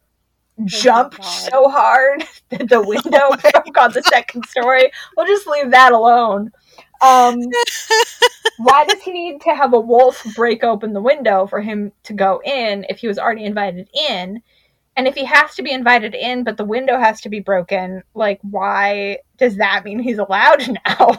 [0.65, 1.25] jumped God.
[1.25, 4.91] so hard that the window broke on the second story.
[5.15, 6.51] We'll just leave that alone.
[7.01, 7.39] Um
[8.57, 12.13] why does he need to have a wolf break open the window for him to
[12.13, 14.41] go in if he was already invited in?
[14.97, 18.03] And if he has to be invited in, but the window has to be broken,
[18.13, 21.17] like, why does that mean he's allowed now?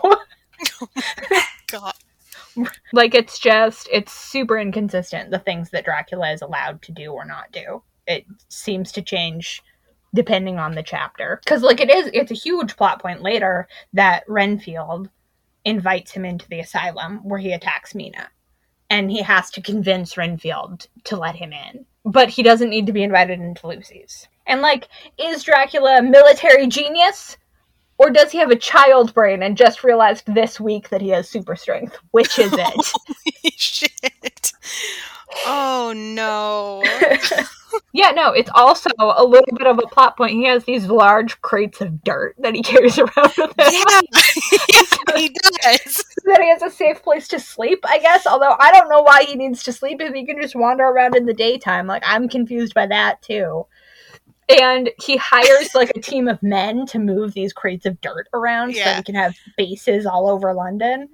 [1.68, 1.94] God.
[2.92, 7.24] like, it's just, it's super inconsistent, the things that Dracula is allowed to do or
[7.24, 7.82] not do.
[8.06, 9.62] It seems to change
[10.14, 11.40] depending on the chapter.
[11.42, 15.08] Because, like, it is, it's a huge plot point later that Renfield
[15.64, 18.28] invites him into the asylum where he attacks Mina.
[18.90, 21.86] And he has to convince Renfield to let him in.
[22.04, 24.26] But he doesn't need to be invited into Lucy's.
[24.46, 24.88] And like,
[25.18, 27.36] is Dracula a military genius?
[27.98, 31.28] Or does he have a child brain and just realized this week that he has
[31.28, 31.96] super strength?
[32.10, 32.60] Which is it?
[32.74, 34.52] Holy shit.
[35.46, 36.82] Oh no.
[37.92, 40.32] yeah, no, it's also a little bit of a plot point.
[40.32, 43.52] He has these large crates of dirt that he carries around with him.
[43.58, 44.00] yeah.
[45.16, 46.04] he does.
[46.24, 48.26] that he has a safe place to sleep, I guess.
[48.26, 51.16] Although I don't know why he needs to sleep if he can just wander around
[51.16, 51.86] in the daytime.
[51.86, 53.66] Like I'm confused by that too.
[54.48, 58.72] And he hires like a team of men to move these crates of dirt around
[58.72, 58.84] so Yeah.
[58.86, 61.08] that he can have bases all over London.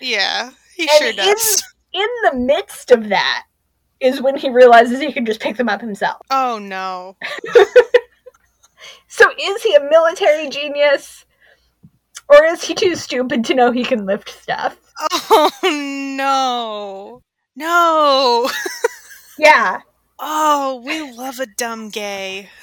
[0.00, 1.64] Yeah, he And sure in- does.
[1.92, 3.44] In the midst of that
[4.00, 6.22] is when he realizes he can just pick them up himself.
[6.30, 7.16] Oh no.
[9.10, 11.24] So is he a military genius?
[12.28, 14.76] Or is he too stupid to know he can lift stuff?
[15.30, 15.50] Oh
[16.16, 17.22] no.
[17.56, 18.50] No.
[19.40, 19.82] Yeah.
[20.18, 22.48] Oh, we love a dumb gay.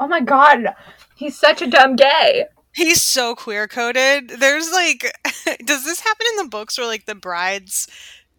[0.00, 0.74] Oh my god.
[1.14, 2.46] He's such a dumb gay.
[2.74, 4.28] He's so queer coded.
[4.28, 5.12] There's like,
[5.64, 7.86] does this happen in the books where like the brides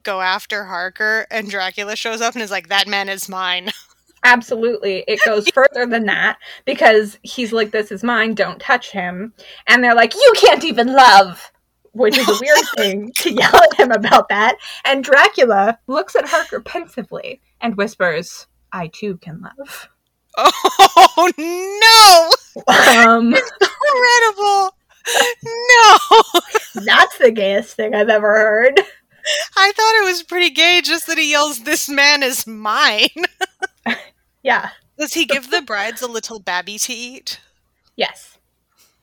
[0.03, 3.71] go after Harker and Dracula shows up and is like, that man is mine?
[4.23, 5.03] Absolutely.
[5.07, 9.33] It goes further than that because he's like, This is mine, don't touch him.
[9.67, 11.51] And they're like, You can't even love.
[11.91, 14.55] Which is a weird thing to yell at him about that.
[14.85, 19.89] And Dracula looks at Harker pensively and whispers, I too can love.
[20.35, 22.73] Oh no!
[22.73, 24.75] Um, Incredible!
[25.43, 26.41] No!
[26.85, 28.79] that's the gayest thing I've ever heard.
[29.57, 33.09] I thought it was pretty gay just that he yells, This man is mine.
[34.43, 34.69] Yeah.
[34.97, 37.39] Does he give the brides a little babby to eat?
[37.95, 38.37] Yes.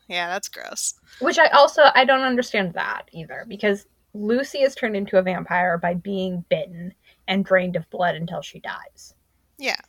[0.07, 0.95] Yeah, that's gross.
[1.21, 5.79] Which I also I don't understand that either because Lucy is turned into a vampire
[5.79, 6.93] by being bitten
[7.27, 9.15] and drained of blood until she dies.
[9.59, 9.81] Yeah.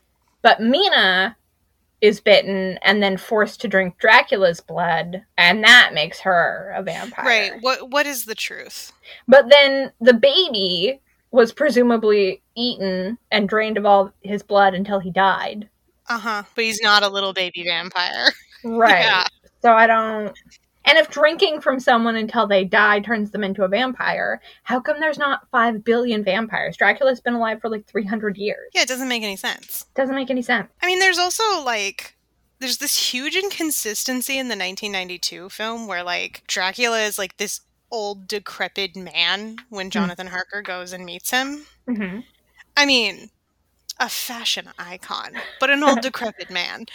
[0.42, 1.36] But Mina
[2.02, 7.26] is bitten and then forced to drink Dracula's blood, and that makes her a vampire.
[7.26, 7.52] Right.
[7.62, 8.92] What what is the truth?
[9.28, 11.00] But then the baby
[11.32, 15.70] was presumably eaten and drained of all his blood until he died.
[16.10, 16.44] Uh-huh.
[16.56, 18.28] But he's not a little baby vampire.
[18.64, 19.06] Right.
[19.06, 19.26] Yeah.
[19.64, 20.38] So I don't.
[20.86, 25.00] And if drinking from someone until they die turns them into a vampire, how come
[25.00, 26.76] there's not 5 billion vampires?
[26.76, 28.72] Dracula's been alive for like 300 years.
[28.74, 29.86] Yeah, it doesn't make any sense.
[29.96, 30.70] Doesn't make any sense.
[30.82, 32.16] I mean, there's also like
[32.60, 38.28] there's this huge inconsistency in the 1992 film where like Dracula is like this old
[38.28, 41.66] decrepit man when Jonathan Harker goes and meets him.
[41.88, 42.20] hmm
[42.78, 43.30] I mean,
[44.00, 46.86] a fashion icon, but an old decrepit man.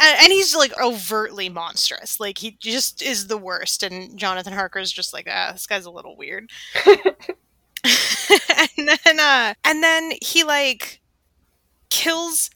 [0.00, 2.20] And, and he's like overtly monstrous.
[2.20, 3.82] Like he just is the worst.
[3.82, 6.50] And Jonathan Harker's just like, ah, this guy's a little weird.
[6.86, 11.00] and then, uh, and then he like
[11.90, 12.50] kills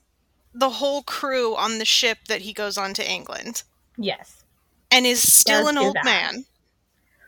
[0.54, 3.62] the whole crew on the ship that he goes on to England,
[3.96, 4.42] Yes.
[4.90, 6.04] and is still an old that.
[6.04, 6.44] man.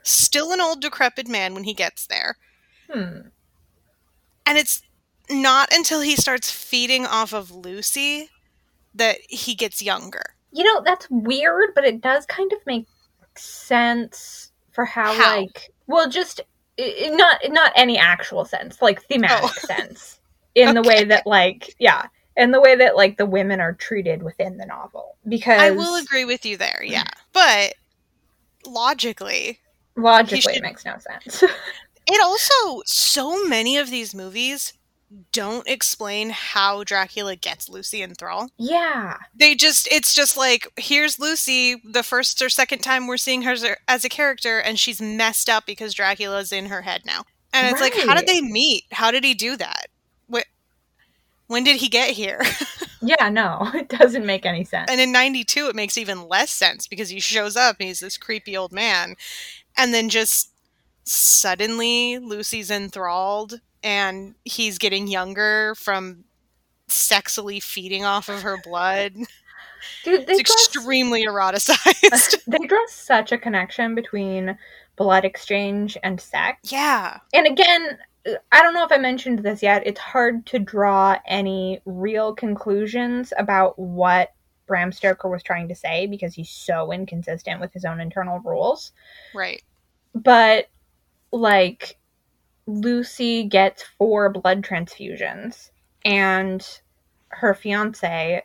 [0.03, 2.37] Still an old decrepit man when he gets there.
[2.91, 3.29] Hmm.
[4.45, 4.83] And it's
[5.31, 8.29] not until he starts feeding off of Lucy
[8.95, 10.23] that he gets younger.
[10.53, 12.87] You know, that's weird, but it does kind of make
[13.37, 15.37] sense for how, How?
[15.41, 16.41] like, well, just
[16.79, 19.49] not not any actual sense, like thematic Oh.
[19.67, 20.21] sense,
[20.55, 24.23] in the way that like yeah, in the way that like the women are treated
[24.23, 25.17] within the novel.
[25.29, 27.05] Because I will agree with you there, yeah.
[27.33, 27.75] But
[28.67, 29.59] logically,
[29.97, 31.43] logically should- it makes no sense.
[32.07, 34.73] it also so many of these movies
[35.33, 38.51] don't explain how Dracula gets Lucy in thrall.
[38.57, 43.43] yeah, They just it's just like here's Lucy the first or second time we're seeing
[43.43, 43.55] her
[43.89, 47.25] as a, character and she's messed up because Dracula's in her head now.
[47.53, 48.85] And it's like how did they meet?
[48.93, 49.87] How did he do that?
[50.27, 50.45] What
[51.47, 52.43] when did he get here?
[53.03, 54.91] yeah, no, it doesn't make any sense.
[54.91, 58.17] And in 92, it makes even less sense because he shows up and he's this
[58.17, 59.17] creepy old man.
[59.77, 60.51] And then just
[61.05, 66.25] suddenly Lucy's enthralled and he's getting younger from
[66.89, 69.15] sexily feeding off of her blood.
[70.05, 72.43] Dude, It's draw, extremely eroticized.
[72.47, 74.57] they draw such a connection between
[74.97, 76.73] blood exchange and sex.
[76.73, 77.19] yeah.
[77.35, 77.99] And again,
[78.51, 79.87] I don't know if I mentioned this yet.
[79.87, 84.33] It's hard to draw any real conclusions about what
[84.67, 88.93] Bram Stoker was trying to say because he's so inconsistent with his own internal rules.
[89.35, 89.63] Right.
[90.15, 90.69] But,
[91.33, 91.99] like,
[92.67, 95.71] Lucy gets four blood transfusions,
[96.05, 96.81] and
[97.29, 98.43] her fiance,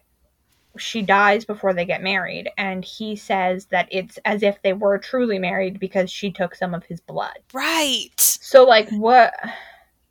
[0.78, 4.98] she dies before they get married, and he says that it's as if they were
[4.98, 7.38] truly married because she took some of his blood.
[7.54, 8.20] Right.
[8.20, 9.34] So, like, what?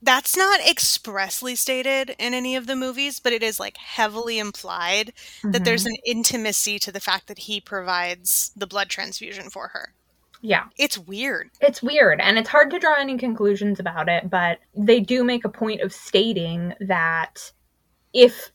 [0.01, 5.13] That's not expressly stated in any of the movies, but it is like heavily implied
[5.51, 5.87] that there's Mhm.
[5.87, 9.95] an intimacy to the fact that he provides the blood transfusion for her.
[10.41, 10.65] Yeah.
[10.77, 11.51] It's weird.
[11.61, 15.45] It's weird and it's hard to draw any conclusions about it, but they do make
[15.45, 17.53] a point of stating that
[18.13, 18.51] if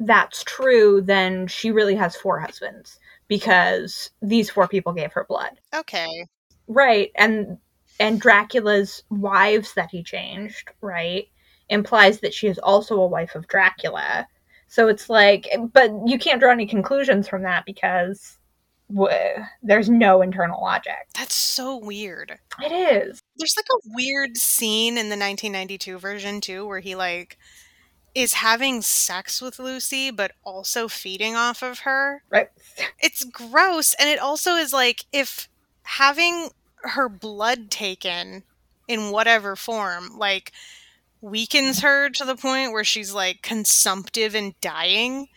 [0.00, 5.60] that's true, then she really has four husbands because these four people gave her blood.
[5.74, 6.26] Okay.
[6.68, 7.10] Right.
[7.16, 7.58] And
[8.00, 11.28] and Dracula's wives that he changed, right,
[11.68, 14.26] implies that she is also a wife of Dracula.
[14.66, 18.38] So it's like but you can't draw any conclusions from that because
[18.94, 21.08] w- there's no internal logic.
[21.14, 22.38] That's so weird.
[22.62, 23.20] It is.
[23.36, 27.38] There's like a weird scene in the 1992 version too where he like
[28.14, 32.22] is having sex with Lucy but also feeding off of her.
[32.30, 32.48] Right.
[33.00, 35.48] It's gross and it also is like if
[35.82, 36.50] having
[36.82, 38.44] her blood taken
[38.86, 40.52] in whatever form like
[41.24, 45.28] weakens her to the point where she's like consumptive and dying,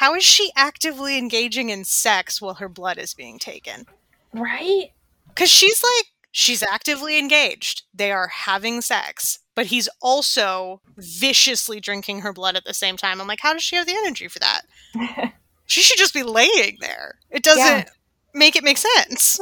[0.00, 3.84] how is she actively engaging in sex while her blood is being taken?
[4.32, 4.92] Right?
[5.28, 7.82] Because she's like, she's actively engaged.
[7.92, 13.20] They are having sex, but he's also viciously drinking her blood at the same time.
[13.20, 14.62] I'm like, how does she have the energy for that?
[15.66, 17.18] She should just be laying there.
[17.30, 17.84] It doesn't Yeah.
[18.34, 19.38] make it make sense.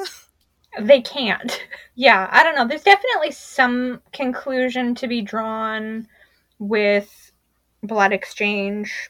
[0.78, 1.64] they can't.
[1.94, 2.66] Yeah, I don't know.
[2.68, 6.06] There's definitely some conclusion to be drawn
[6.58, 7.32] with
[7.82, 9.08] blood exchange,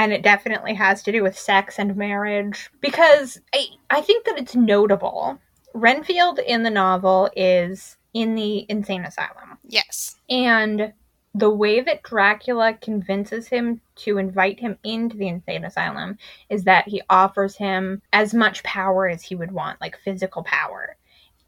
[0.00, 4.38] and it definitely has to do with sex and marriage because I I think that
[4.38, 5.38] it's notable.
[5.74, 9.58] Renfield in the novel is in the insane asylum.
[9.68, 10.16] yes.
[10.30, 10.92] And
[11.34, 16.88] the way that Dracula convinces him to invite him into the insane asylum is that
[16.88, 20.96] he offers him as much power as he would want, like physical power,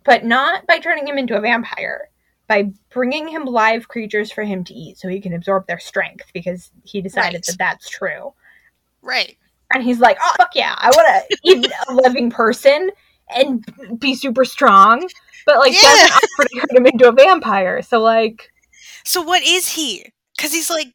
[0.05, 2.11] but not by turning him into a vampire,
[2.47, 6.27] by bringing him live creatures for him to eat so he can absorb their strength
[6.33, 7.47] because he decided Right.
[7.47, 8.35] that that's true.
[9.03, 9.37] Right.
[9.75, 12.91] And he's like, oh, fuck yeah, I want to eat a living person
[13.35, 13.65] and
[13.99, 15.09] be super strong,
[15.47, 15.81] but like Yeah.
[15.81, 17.83] doesn't offer to turn him into a vampire.
[17.83, 18.51] So, like,
[19.05, 20.05] So what is he?
[20.37, 20.89] Because he's like,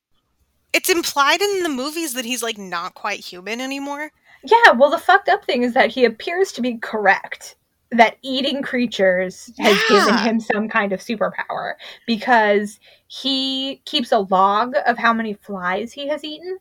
[0.74, 4.12] it's implied in the movies that he's like not quite human anymore.
[4.43, 7.56] Yeah, well, the fucked up thing is that he appears to be correct.
[7.91, 11.74] That eating creatures has given him some kind of superpower
[12.06, 16.58] because he keeps a log of how many flies he has eaten.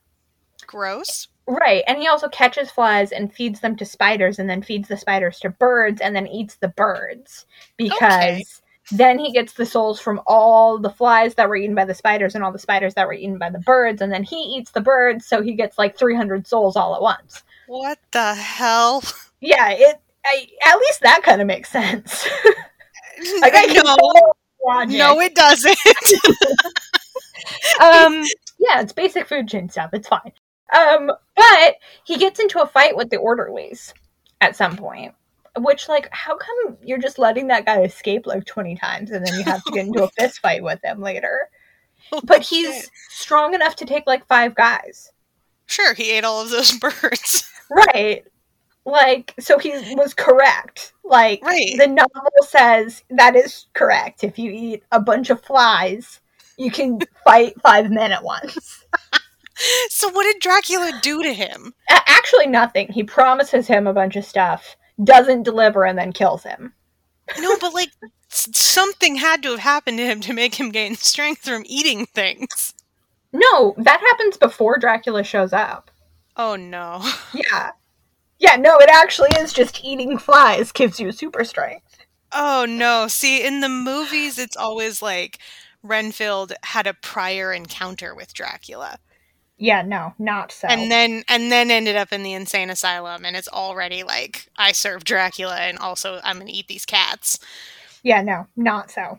[0.66, 1.28] Gross.
[1.48, 4.96] Right, and he also catches flies and feeds them to spiders and then feeds the
[4.96, 8.44] spiders to birds and then eats the birds because Okay.
[8.90, 12.34] then he gets the souls from all the flies that were eaten by the spiders
[12.34, 14.80] and all the spiders that were eaten by the birds and then he eats the
[14.80, 17.44] birds so he gets like 300 souls all at once.
[17.68, 19.04] What the hell?
[19.40, 22.26] Yeah, it I, at least that kind of makes sense.
[23.40, 25.78] like I no, no, it doesn't.
[27.80, 28.24] um
[28.58, 29.90] yeah, it's basic food chain stuff.
[29.92, 30.32] It's fine.
[30.74, 33.92] Um but he gets into a fight with the orderlies
[34.40, 35.14] at some point.
[35.58, 39.34] Which like how come you're just letting that guy escape like 20 times and then
[39.38, 41.48] you have to get into a fist fight with him later?
[42.24, 45.10] But he's strong enough to take like five guys.
[45.66, 47.50] sure he ate all of those birds.
[47.70, 48.24] Right.
[48.84, 50.92] Like, so he was correct.
[51.02, 51.74] Like, Right.
[51.76, 54.22] the novel says that is correct.
[54.22, 56.20] If you eat a bunch of flies,
[56.56, 58.84] you can fight five men at once.
[59.88, 61.72] So what did Dracula do to him?
[61.88, 62.88] Actually, nothing.
[62.92, 66.74] He promises him a bunch of stuff, doesn't deliver, and then kills him.
[67.38, 67.90] No, but like
[68.28, 72.74] something had to have happened to him to make him gain strength from eating things.
[73.32, 75.90] No, that happens before Dracula shows up.
[76.36, 77.02] Oh no.
[77.34, 77.70] Yeah.
[78.38, 81.98] Yeah, no, it actually is just eating flies gives you super strength.
[82.32, 83.08] Oh no.
[83.08, 85.38] See, in the movies it's always like
[85.82, 88.98] Renfield had a prior encounter with Dracula.
[89.58, 90.68] Yeah, no, not so.
[90.68, 94.72] And then and then ended up in the insane asylum and it's already like I
[94.72, 97.38] serve Dracula and also I'm going to eat these cats.
[98.02, 99.18] yeah, no, not so.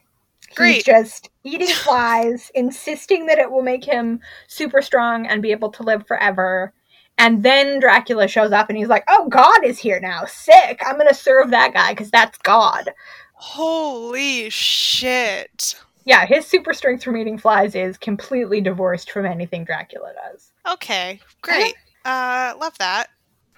[0.57, 5.71] He's just eating flies, insisting that it will make him super strong and be able
[5.71, 6.73] to live forever.
[7.17, 10.25] And then Dracula shows up and he's like, oh, God is here now.
[10.25, 10.81] Sick.
[10.85, 12.91] I'm going to serve that guy because that's God.
[13.33, 15.75] Holy shit.
[16.07, 20.53] Yeah, his super strength from eating flies is completely divorced from anything Dracula does.
[20.71, 21.19] Okay.
[21.41, 21.75] Great.
[22.05, 23.07] Uh love that.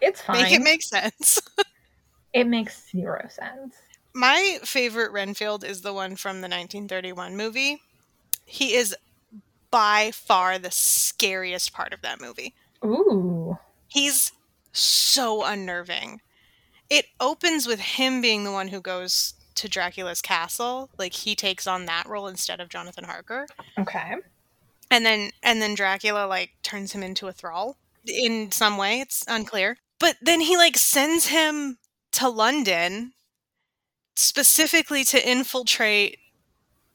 [0.02, 0.42] It's fine.
[0.42, 1.40] Make it make sense.
[2.34, 3.76] it makes zero sense.
[4.16, 7.84] My favorite Renfield is the one from the 1931 movie.
[8.46, 8.96] He is
[9.70, 12.56] by far the scariest part of that movie.
[12.84, 13.60] Ooh.
[13.90, 14.32] He's
[14.72, 16.22] so unnerving.
[16.90, 20.90] It opens with him being the one who goes to Dracula's castle.
[20.98, 23.48] Like he takes on that role instead of Jonathan Harker.
[23.78, 24.16] Okay.
[24.92, 29.24] And then and then Dracula like turns him into a thrall in some way, it's
[29.28, 29.78] unclear.
[30.00, 31.78] But then he like sends him
[32.14, 33.14] to London
[34.16, 36.18] specifically to infiltrate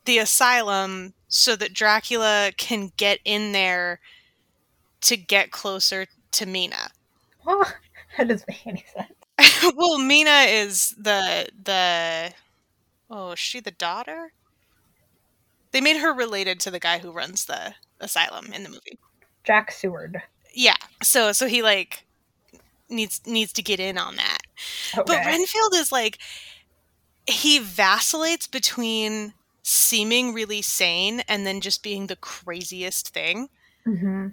[0.04, 4.00] the asylum so that Dracula can get in there
[5.02, 6.90] to get closer to Mina.
[7.44, 7.64] Well,
[8.18, 9.72] that doesn't make any sense.
[9.76, 12.32] well, Mina is the the
[13.14, 14.32] oh, is she the daughter?
[15.70, 18.98] They made her related to the guy who runs the asylum in the movie.
[19.44, 20.22] Jack Seward.
[20.52, 20.76] Yeah.
[21.02, 22.04] So so he like
[22.88, 24.38] needs needs to get in on that.
[24.96, 25.04] Okay.
[25.06, 26.18] But Renfield is like
[27.26, 33.48] he vacillates between seeming really sane and then just being the craziest thing.
[33.84, 34.28] hmm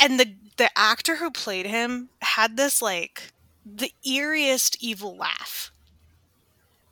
[0.00, 3.32] And the the actor who played him had this like
[3.64, 5.70] the eeriest evil laugh.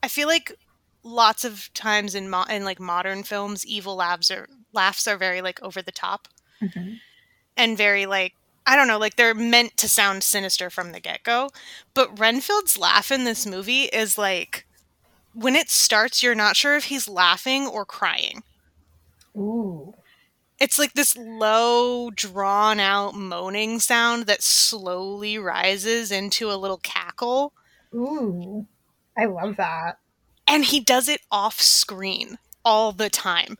[0.02, 0.56] I feel like
[1.02, 5.40] lots of times in mo- in like modern films evil laughs are laughs are very
[5.40, 6.28] like over the top
[6.60, 6.94] hmm
[7.56, 8.34] and very like
[8.66, 11.50] I don't know, like they're meant to sound sinister from the get go.
[11.94, 14.66] But Renfield's laugh in this movie is like
[15.34, 18.42] when it starts, you're not sure if he's laughing or crying.
[19.36, 19.94] Ooh.
[20.58, 27.52] It's like this low, drawn out moaning sound that slowly rises into a little cackle.
[27.94, 28.66] Ooh.
[29.16, 29.98] I love that.
[30.50, 33.56] And he does it off screen all the time.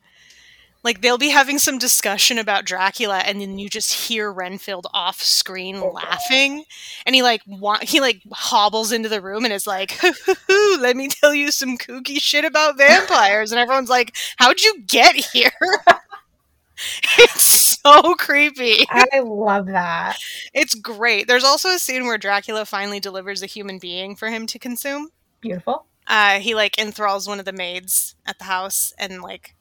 [0.82, 5.20] Like they'll be having some discussion about Dracula, and then you just hear Renfield off
[5.20, 6.64] screen oh, laughing,
[7.04, 10.34] and he like wa- he like hobbles into the room and is like, "Hoo, hoo,
[10.48, 14.80] hoo, "Let me tell you some kooky shit about vampires," and everyone's like, "How'd you
[14.86, 15.52] get here?"
[17.18, 18.86] it's so creepy.
[18.88, 20.16] I love that.
[20.54, 21.28] It's great.
[21.28, 25.10] There's also a scene where Dracula finally delivers a human being for him to consume.
[25.42, 25.84] Beautiful.
[26.06, 29.54] Uh, he like enthralls one of the maids at the house and like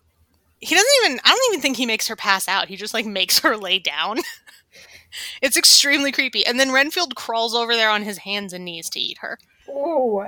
[0.60, 2.68] he doesn't even I don't even think he makes her pass out.
[2.68, 4.20] He just like makes her lay down.
[5.42, 6.46] it's extremely creepy.
[6.46, 9.38] And then Renfield crawls over there on his hands and knees to eat her.
[9.70, 10.26] Ooh.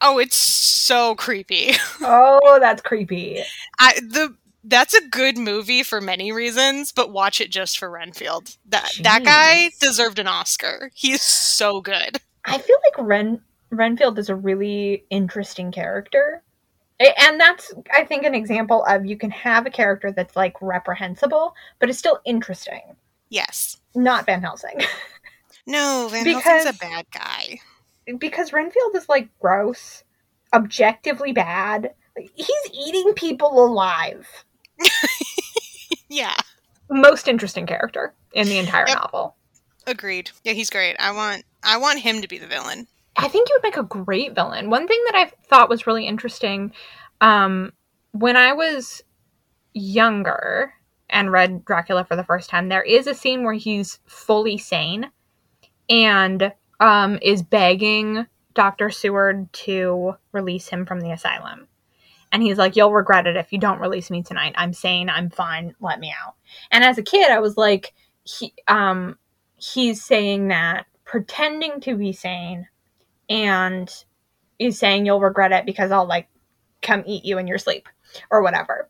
[0.00, 1.72] Oh, it's so creepy.
[2.02, 3.42] Oh, that's creepy.
[3.78, 4.34] I the
[4.64, 8.56] that's a good movie for many reasons, but watch it just for Renfield.
[8.68, 10.90] That that guy deserved an Oscar.
[10.94, 12.18] He's so good.
[12.44, 13.40] I feel like Ren
[13.76, 16.42] Renfield is a really interesting character.
[17.00, 21.54] And that's, I think, an example of you can have a character that's like reprehensible,
[21.80, 22.82] but it's still interesting.
[23.30, 23.78] Yes.
[23.94, 24.80] Not Van Helsing.
[25.66, 27.58] No, Van Because- Helsing's a bad guy.
[28.18, 30.04] because Renfield is like gross,
[30.52, 31.94] objectively bad.
[32.34, 34.44] He's eating people alive.
[36.08, 36.34] Yeah.
[36.90, 38.96] Most interesting character in the entire Yep.
[38.98, 39.36] novel.
[39.86, 40.30] Agreed.
[40.44, 40.96] Yeah, he's great.
[40.98, 42.86] I want I want him to be the villain.
[43.16, 44.70] I think he would make a great villain.
[44.70, 46.72] One thing that I thought was really interesting
[47.20, 47.72] um,
[48.12, 49.02] when I was
[49.72, 50.74] younger
[51.08, 55.10] and read Dracula for the first time, there is a scene where he's fully sane
[55.88, 58.90] and um, is begging Dr.
[58.90, 61.68] Seward to release him from the asylum.
[62.32, 64.54] And he's like, You'll regret it if you don't release me tonight.
[64.56, 65.08] I'm sane.
[65.08, 65.74] I'm fine.
[65.80, 66.34] Let me out.
[66.72, 67.92] And as a kid, I was like,
[68.24, 69.16] he, um,
[69.56, 72.68] He's saying that pretending to be sane
[73.28, 73.92] and
[74.58, 76.28] is saying you'll regret it because I'll like
[76.82, 77.88] come eat you in your sleep
[78.30, 78.88] or whatever.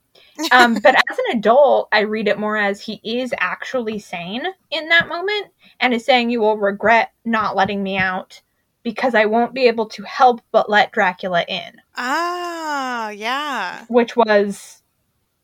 [0.53, 4.89] Um, but as an adult, I read it more as he is actually sane in
[4.89, 5.49] that moment
[5.81, 8.43] and is saying you will regret not letting me out
[8.83, 11.81] because I won't be able to help but let Dracula in.
[11.97, 13.87] Ah, yeah.
[13.89, 14.83] Which was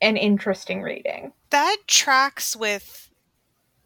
[0.00, 1.32] an interesting reading.
[1.50, 3.10] That tracks with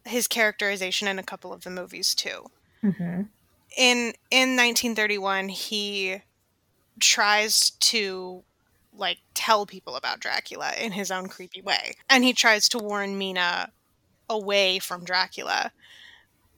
[0.05, 2.45] his characterization in a couple of the movies too.
[2.83, 3.23] Mm-hmm.
[3.75, 6.21] In in 1931, he
[6.99, 8.43] tries to
[8.97, 11.95] like tell people about Dracula in his own creepy way.
[12.09, 13.71] And he tries to warn Mina
[14.29, 15.71] away from Dracula.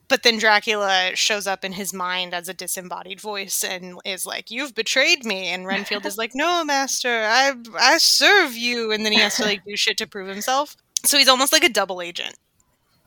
[0.08, 4.50] But then Dracula shows up in his mind as a disembodied voice and is like,
[4.50, 9.12] "You've betrayed me." And Renfield is like, "No, master, I I serve you." And then
[9.12, 10.76] he has to like do shit to prove himself.
[11.04, 12.36] So he's almost like a double agent.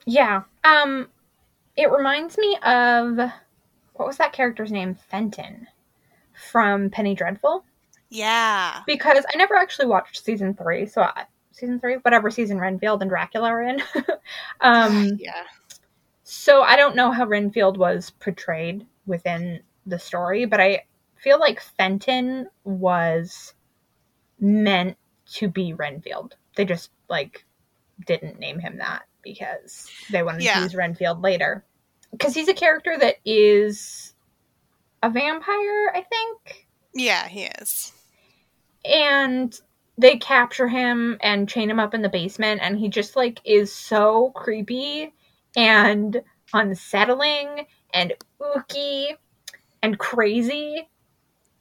[0.06, 0.44] Yeah.
[0.64, 1.10] Um
[1.76, 3.32] it reminds me of
[3.94, 4.96] what was that character's name?
[5.10, 5.68] Fenton
[6.34, 7.64] from Penny Dreadful.
[8.10, 8.82] Yeah.
[8.86, 13.10] Because I never actually watched season three, so I, season three, whatever season Renfield and
[13.10, 13.82] Dracula are in.
[14.62, 15.44] um, yeah.
[16.24, 20.86] So I don't know how Renfield was portrayed within the story, but I
[21.18, 23.54] feel like Fenton was
[24.40, 24.98] meant
[25.34, 26.36] to be Renfield.
[26.56, 27.46] They just like
[28.06, 30.56] didn't name him that because they wanted Yeah.
[30.56, 31.64] to use Renfield later.
[32.12, 34.14] Because he's a character that is
[35.04, 36.68] a vampire, I think.
[36.94, 37.94] Yeah, he is.
[38.86, 39.60] and
[39.98, 43.72] they capture him and chain him up in the basement and he just like is
[43.72, 45.14] so creepy
[45.56, 46.22] and
[46.54, 49.10] unsettling and ooky
[49.84, 50.88] and crazy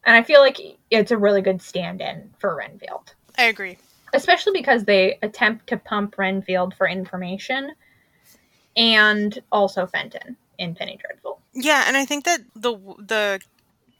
[0.05, 0.59] and i feel like
[0.91, 3.77] it's a really good stand-in for renfield I agree.
[4.15, 7.73] especially because they attempt to pump renfield for information
[8.77, 13.41] and also fenton in penny dreadful Yeah, and I think that the the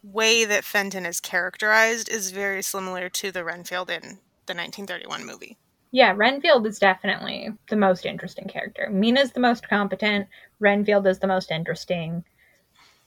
[0.03, 5.59] way that Fenton is characterized is very similar to the Renfield in the 1931 movie.
[5.93, 8.89] Yeah, Renfield is definitely the most interesting character.
[8.91, 10.29] Mina's the most competent.
[10.61, 12.25] Renfield is the most interesting.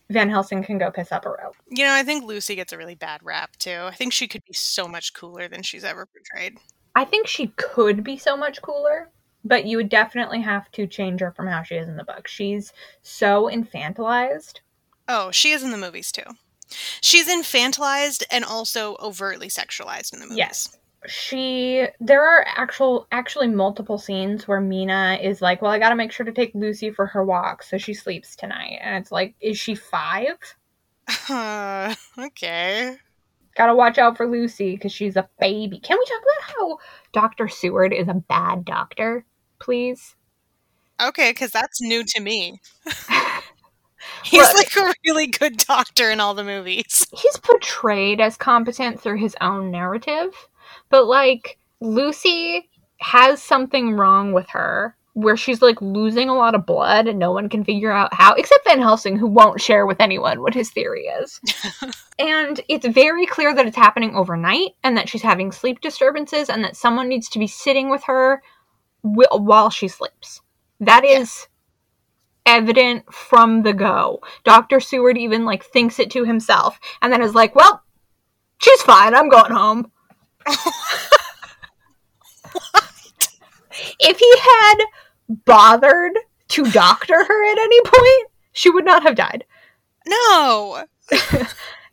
[0.09, 1.55] Van Helsing can go piss up a rope.
[1.69, 3.79] You know, I think Lucy gets a really bad rap too.
[3.83, 6.57] I think she could be so much cooler than she's ever portrayed.
[6.93, 9.09] I think she could be so much cooler,
[9.43, 12.27] but you would definitely have to change her from how she is in the book.
[12.27, 14.59] She's so infantilized.
[15.07, 16.23] Oh, she is in the movies too.
[17.01, 20.37] She's infantilized and also overtly sexualized in the movies.
[20.37, 20.77] Yes.
[21.05, 25.95] She there are actual actually multiple scenes where Mina is like, "Well, I got to
[25.95, 29.35] make sure to take Lucy for her walk so she sleeps tonight." And it's like,
[29.41, 30.27] "Is she 5?"
[31.29, 32.97] Uh, okay.
[33.55, 35.79] Gotta watch out for Lucy because she's a baby.
[35.79, 36.77] Can we talk about how
[37.11, 37.49] Dr.
[37.49, 39.25] Seward is a bad doctor,
[39.63, 40.15] please?
[41.01, 42.59] Okay, because that's new to me.
[44.23, 44.55] He's Look.
[44.55, 47.07] like a really good doctor in all the movies.
[47.13, 50.33] He's portrayed as competent through his own narrative,
[50.89, 56.65] but like Lucy has something wrong with her where she's like losing a lot of
[56.65, 60.01] blood and no one can figure out how, except Van Helsing, who won't share with
[60.01, 61.39] anyone what his theory is.
[62.19, 66.63] and it's very clear that it's happening overnight and that she's having sleep disturbances and
[66.63, 68.41] that someone needs to be sitting with her
[69.03, 70.41] while she sleeps.
[70.79, 71.47] That is
[72.45, 74.21] evident from the go.
[74.43, 74.79] Dr.
[74.79, 77.83] Seward even like thinks it to himself and then is like, "Well,
[78.59, 79.13] she's fine.
[79.13, 79.91] I'm going home."
[83.99, 84.75] if he had
[85.45, 86.17] bothered
[86.49, 89.45] to doctor her at any point, she would not have died.
[90.07, 90.85] No.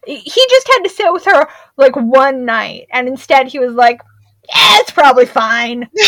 [0.07, 1.47] He just had to sit with her
[1.77, 4.01] like one night, and instead he was like,
[4.49, 5.91] "Yeah, it's probably fine."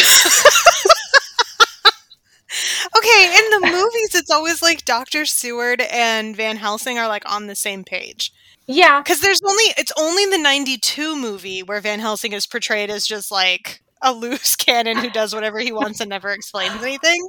[2.97, 5.25] Okay, in the movies, it's always like Dr.
[5.25, 8.33] Seward and Van Helsing are like on the same page.
[8.67, 13.07] Yeah, Because there's only, it's only the 92 movie where Van Helsing is portrayed as
[13.07, 17.27] just like a loose cannon who does whatever he wants and never explains anything.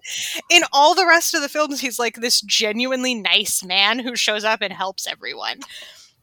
[0.49, 4.43] In all the rest of the films, he's like this genuinely nice man who shows
[4.43, 5.59] up and helps everyone.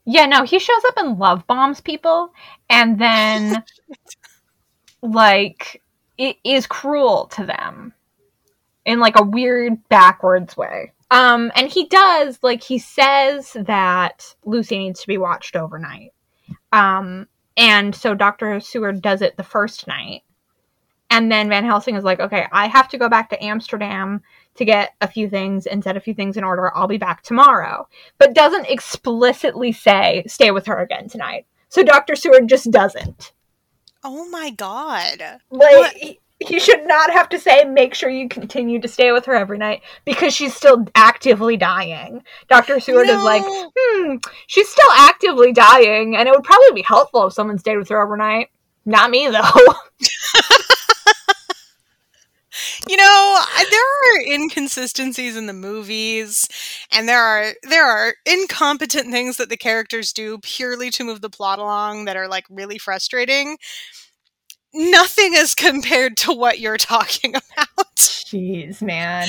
[0.05, 2.33] Yeah, no, he shows up and love bombs people
[2.69, 3.63] and then
[5.03, 5.83] like
[6.19, 7.95] it is cruel to them
[8.85, 10.93] in like a weird backwards way.
[11.11, 16.13] Um and he does like he says that Lucy needs to be watched overnight.
[16.73, 17.27] Um
[17.57, 18.61] and so Dr.
[18.61, 20.23] Seward does it the first night.
[21.13, 24.23] And then Van Helsing is like, "Okay, I have to go back to Amsterdam
[24.55, 26.71] to get a few things and set a few things in order.
[26.75, 31.47] I'll be back tomorrow." but doesn't explicitly say stay with her again tonight.
[31.69, 32.15] So Dr.
[32.17, 33.33] Seward just doesn't.
[34.03, 35.21] Oh my god.
[35.51, 35.97] Like What?
[36.41, 39.59] He, should not have to say, make sure you continue to stay with her every
[39.59, 42.23] night because she's still actively dying.
[42.49, 42.81] Dr.
[42.81, 44.17] Seward is like, hmm,
[44.47, 48.03] she's still actively dying, and it would probably be helpful if someone stayed with her
[48.03, 48.49] overnight.
[48.87, 49.41] Not me, though.
[52.89, 56.49] You know, there are inconsistencies in the movies,
[56.91, 61.31] and there are there are incompetent things that the characters do purely to move the
[61.31, 63.59] plot along that are like really frustrating.
[64.73, 67.97] Nothing is compared to what you're talking about.
[67.97, 69.29] Jeez, man.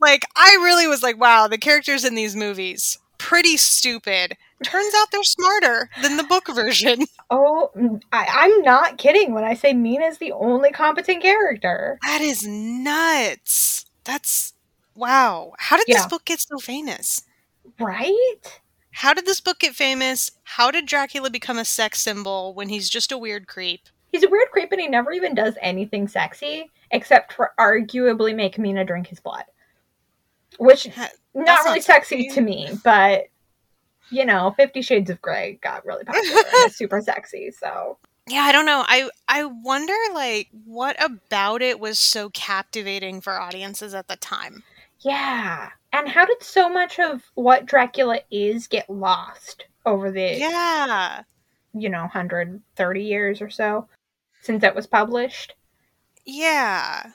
[0.00, 4.36] Like, I really was like, wow, the characters in these movies pretty stupid.
[4.64, 7.04] Turns out they're smarter than the book version.
[7.32, 11.96] Oh, mm, I, I'm not kidding when I say Mina's the only competent character.
[12.02, 13.86] That is nuts.
[14.02, 14.52] That's
[14.96, 15.52] wow.
[15.58, 17.22] How did this book get so famous?
[17.78, 18.60] Right?
[18.90, 20.32] How did this book get famous?
[20.42, 23.82] How did Dracula become a sex symbol when he's just a weird creep?
[24.12, 28.58] He's a weird creep and he never even does anything sexy except for arguably make
[28.58, 29.44] Mina drink his blood.
[30.58, 32.34] Which, Ha- not really sexy sexy.
[32.34, 33.26] to me, but,
[34.10, 37.98] you know, Fifty Shades of Grey got really popular and is super sexy, so.
[38.28, 38.84] Yeah, I don't know.
[38.86, 44.62] I I wonder like what about it was so captivating for audiences at the time.
[45.00, 45.70] Yeah.
[45.92, 51.22] And how did so much of what Dracula is get lost over the, Yeah.
[51.72, 53.88] you know, 130 years or so
[54.40, 55.54] since it was published?
[56.24, 57.10] Yeah.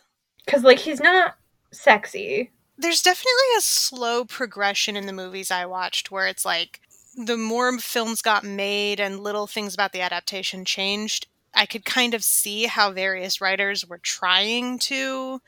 [0.45, 1.35] Because, like, he's not
[1.71, 2.51] sexy.
[2.77, 6.81] There's definitely a slow progression in the movies I watched where it's like
[7.15, 12.13] the more films got made and little things about the adaptation changed, I could kind
[12.13, 15.41] of see how various writers were trying to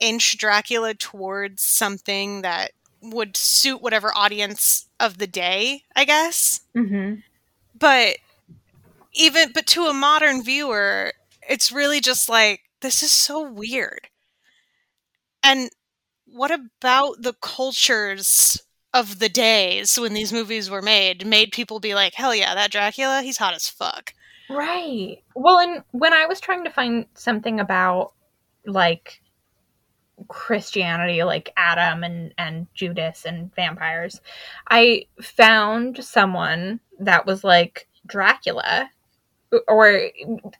[0.00, 6.62] inch Dracula towards something that would suit whatever audience of the day, I guess.
[6.74, 7.20] Mm-hmm.
[7.78, 8.16] But
[9.18, 11.12] even but to a modern viewer,
[11.48, 14.08] it's really just like this is so weird.
[15.42, 15.70] And
[16.26, 18.62] what about the cultures
[18.94, 22.70] of the days when these movies were made made people be like, hell yeah, that
[22.70, 24.14] Dracula, he's hot as fuck.
[24.48, 25.22] Right.
[25.34, 28.12] Well, and when I was trying to find something about
[28.64, 29.20] like
[30.28, 34.20] Christianity, like Adam and and Judas and vampires,
[34.70, 38.90] I found someone that was like Dracula
[39.66, 40.10] or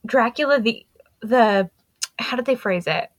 [0.07, 0.87] Dracula the
[1.21, 1.71] the
[2.19, 3.11] how did they phrase it?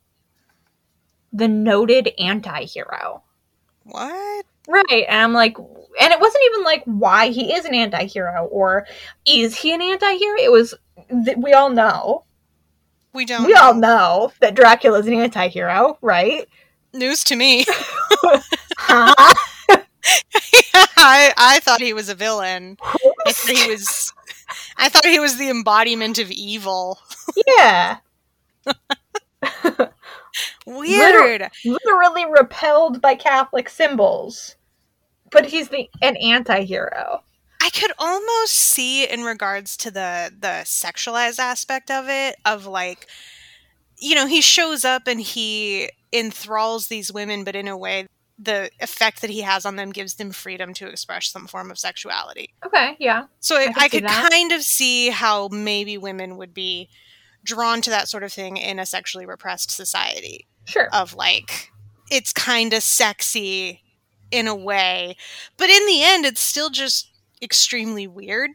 [1.31, 3.23] The noted anti-hero.
[3.83, 4.45] What?
[4.67, 5.05] Right.
[5.07, 8.85] And I'm like, and it wasn't even like why he is an anti hero or
[9.25, 10.37] is he an anti hero?
[10.39, 10.73] It was,
[11.25, 12.25] th- we all know.
[13.13, 16.47] We don't We all know that Dracula's an anti hero, right?
[16.93, 17.65] News to me.
[18.81, 19.13] Huh?
[20.97, 22.77] I, I thought he was a villain.
[22.81, 24.11] I thought he was
[24.77, 26.99] I thought he was the embodiment of evil.
[27.47, 27.97] yeah.
[30.65, 31.49] Weird.
[31.65, 34.55] Literally repelled by Catholic symbols.
[35.31, 37.23] But he's the an anti hero.
[37.61, 43.07] I could almost see in regards to the the sexualized aspect of it of like
[44.01, 48.07] you know, he shows up and he enthralls these women but in a way
[48.41, 51.77] the effect that he has on them gives them freedom to express some form of
[51.77, 52.53] sexuality.
[52.65, 53.25] Okay, yeah.
[53.41, 54.29] So I, I could that.
[54.31, 56.87] kind of see how maybe women would be
[57.43, 60.45] drawn to that sort of thing in a sexually repressed society.
[60.65, 60.87] Sure.
[60.93, 61.71] of like
[62.11, 63.81] it's kind of sexy
[64.29, 65.15] in a way
[65.57, 67.09] but in the end it's still just
[67.41, 68.51] extremely weird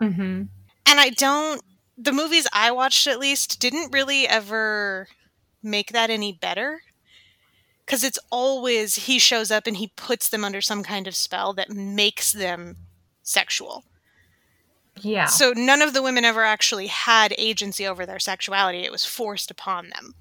[0.00, 0.22] Mm-hmm.
[0.22, 0.48] and
[0.86, 1.60] i don't
[1.98, 5.08] the movies i watched at least didn't really ever
[5.60, 6.82] make that any better
[7.86, 11.52] because it's always he shows up and he puts them under some kind of spell
[11.54, 12.76] that makes them
[13.22, 13.84] sexual.
[15.02, 15.26] Yeah.
[15.26, 18.78] so none of the women ever actually had agency over their sexuality.
[18.78, 20.14] It was forced upon them.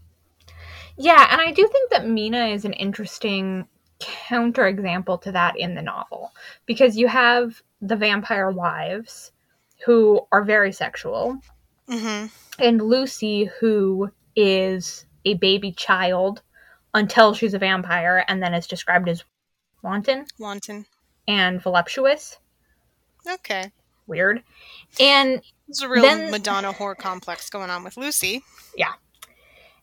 [0.97, 3.67] Yeah, and I do think that Mina is an interesting
[3.99, 6.33] counterexample to that in the novel
[6.65, 9.31] because you have the vampire wives
[9.85, 11.37] who are very sexual
[11.89, 12.25] hmm
[12.59, 16.41] and Lucy who is a baby child
[16.95, 19.23] until she's a vampire and then is described as
[19.83, 20.85] wanton wanton
[21.27, 22.37] and voluptuous.
[23.29, 23.71] okay
[24.07, 24.43] Weird.
[24.99, 28.43] And There's a real Then- Madonna whore complex going on with Lucy.
[28.77, 28.93] Yeah.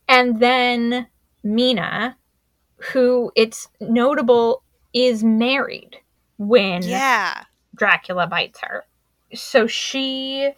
[0.09, 1.09] And then
[1.43, 2.17] Mina
[2.93, 5.99] who it's notable is married
[6.39, 7.45] when Yeah.
[7.77, 8.85] Dracula bites her.
[9.35, 10.53] So she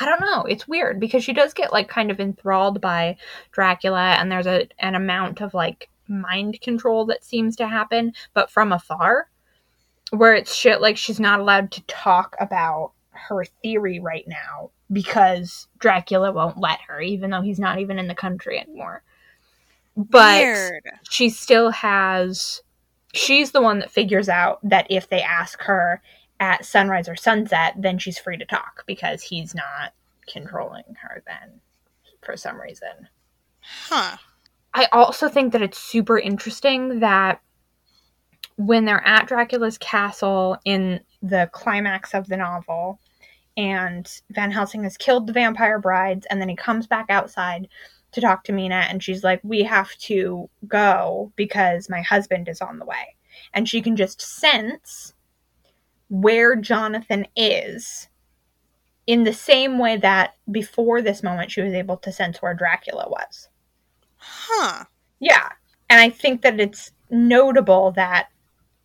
[0.00, 3.16] I don't know, it's weird because she does get like kind of enthralled by
[3.52, 8.50] Dracula and there's a an amount of like mind control that seems to happen, but
[8.50, 9.28] from afar.
[10.10, 15.66] Where it's shit like she's not allowed to talk about her theory right now because
[15.78, 19.02] Dracula won't let her, even though he's not even in the country anymore.
[19.96, 20.84] But Weird.
[21.10, 22.62] she still has.
[23.14, 26.02] She's the one that figures out that if they ask her
[26.40, 29.92] at sunrise or sunset, then she's free to talk because he's not
[30.26, 31.60] controlling her then
[32.22, 33.08] for some reason.
[33.60, 34.16] Huh.
[34.74, 37.40] I also think that it's super interesting that
[38.56, 43.00] when they're at Dracula's castle in the climax of the novel,
[43.56, 47.68] and Van Helsing has killed the vampire brides, and then he comes back outside
[48.12, 52.60] to talk to Mina, and she's like, We have to go because my husband is
[52.60, 53.16] on the way.
[53.52, 55.14] And she can just sense
[56.08, 58.08] where Jonathan is
[59.06, 63.08] in the same way that before this moment she was able to sense where Dracula
[63.08, 63.48] was.
[64.16, 64.84] Huh.
[65.20, 65.48] Yeah.
[65.88, 68.28] And I think that it's notable that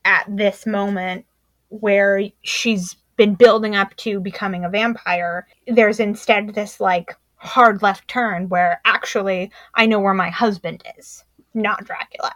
[0.06, 1.26] at this moment
[1.70, 8.08] where she's been building up to becoming a vampire, there's instead this like hard left
[8.08, 12.34] turn where actually I know where my husband is, not Dracula.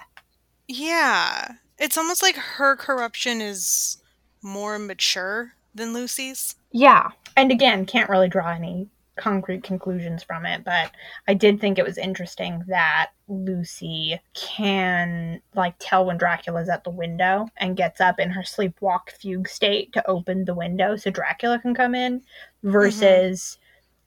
[0.67, 1.53] Yeah.
[1.77, 3.97] It's almost like her corruption is
[4.45, 6.55] more mature than Lucy's.
[6.71, 7.09] Yeah.
[7.35, 8.87] And again, can't really draw any
[9.17, 10.91] concrete conclusions from it, but
[11.27, 16.89] I did think it was interesting that Lucy can like tell when Dracula's at the
[16.89, 21.59] window and gets up in her sleepwalk fugue state to open the window so Dracula
[21.59, 22.21] can come in
[22.63, 23.57] versus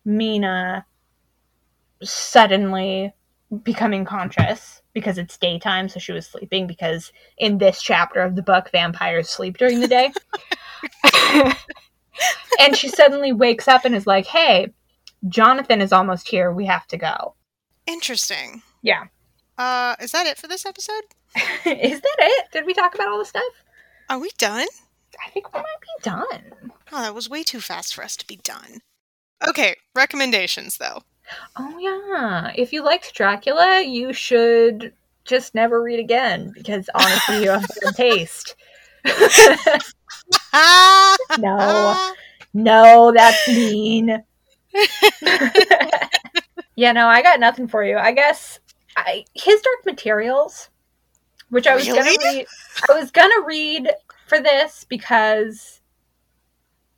[0.06, 0.16] mm-hmm.
[0.16, 0.86] Mina
[2.02, 3.12] suddenly
[3.62, 8.42] becoming conscious because it's daytime so she was sleeping because in this chapter of the
[8.42, 10.12] book vampires sleep during the day.
[12.60, 14.72] and she suddenly wakes up and is like, "Hey,
[15.28, 16.52] Jonathan is almost here.
[16.52, 17.34] We have to go."
[17.86, 18.62] Interesting.
[18.82, 19.04] Yeah.
[19.56, 21.02] Uh, is that it for this episode?
[21.64, 22.46] is that it?
[22.52, 23.42] Did we talk about all the stuff?
[24.08, 24.66] Are we done?
[25.24, 26.72] I think we might be done.
[26.92, 28.80] Oh, that was way too fast for us to be done.
[29.46, 31.02] Okay, recommendations though.
[31.56, 32.52] Oh yeah.
[32.54, 34.92] If you liked Dracula, you should
[35.24, 38.56] just never read again because honestly, you have good taste.
[41.38, 42.12] no,
[42.54, 44.22] no, that's mean.
[46.76, 47.96] yeah, no, I got nothing for you.
[47.96, 48.58] I guess
[48.96, 50.70] I, his Dark Materials,
[51.50, 52.46] which I was gonna read.
[52.88, 53.90] I was gonna read
[54.26, 55.77] for this because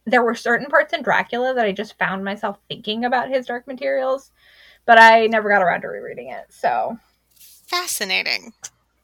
[0.06, 3.66] there were certain parts in Dracula that I just found myself thinking about his Dark
[3.66, 4.30] Materials,
[4.86, 6.46] but I never got around to rereading it.
[6.50, 6.98] So
[7.66, 8.52] Fascinating.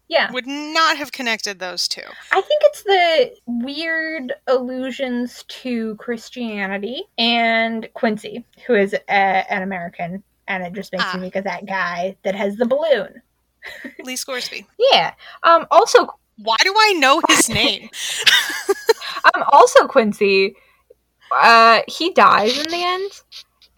[0.09, 2.03] yeah, Would not have connected those two.
[2.32, 10.22] I think it's the weird allusions to Christianity and Quincy, who is a, an American,
[10.49, 11.14] and it just makes Ah.
[11.16, 13.20] me think of that guy that has the balloon.
[14.05, 14.66] Lee Scoresby.
[14.92, 15.12] Yeah.
[15.42, 15.66] Um.
[15.70, 16.07] Also,
[16.38, 17.88] Why do I know his name?
[19.34, 19.42] um.
[19.49, 20.55] Also, Quincy.
[21.30, 23.10] Uh, he dies in the end,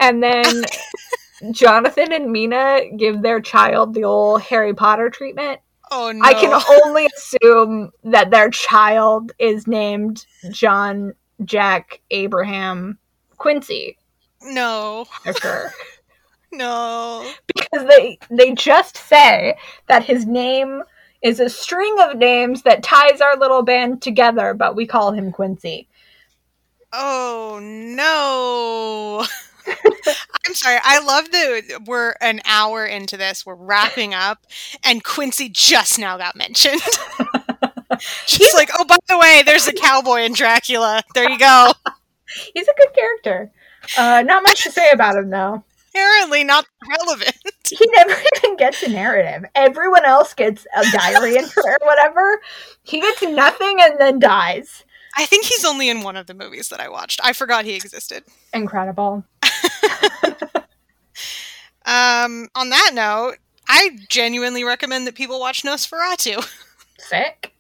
[0.01, 0.65] and then
[1.53, 5.61] Jonathan and Mina give their child the old Harry Potter treatment.
[5.91, 6.23] Oh no.
[6.25, 6.53] I can
[6.87, 12.99] only assume that their child is named John Jack Abraham
[13.39, 13.97] Quincy
[14.43, 15.07] No.
[15.23, 15.73] for sure.
[16.51, 17.31] No.
[17.47, 19.55] because they they just say
[19.87, 20.83] that his name
[21.21, 25.31] is a string of names that ties our little band together, but we call him
[25.31, 25.89] Quincy.
[26.93, 29.27] Oh no.
[30.47, 30.79] I'm sorry.
[30.83, 33.45] I love that we're an hour into this.
[33.45, 34.47] We're wrapping up,
[34.83, 36.81] and Quincy just now got mentioned.
[38.27, 41.03] She's like, oh, by the way, there's a cowboy in Dracula.
[41.15, 41.73] There you go.
[42.55, 43.51] He's a good character.
[43.97, 45.65] Uh, not much to say about him though.
[45.91, 47.37] Apparently not relevant.
[47.69, 49.45] He never even gets a narrative.
[49.55, 52.41] Everyone else gets a diary entry or whatever.
[52.83, 54.85] He gets nothing and then dies.
[55.17, 57.21] I think he's only in one of the movies that I watched.
[57.25, 58.25] I forgot he existed.
[58.53, 59.25] Incredible.
[61.89, 63.37] Um, on that note,
[63.67, 66.47] I genuinely recommend that people watch Nosferatu.
[66.99, 67.55] Sick.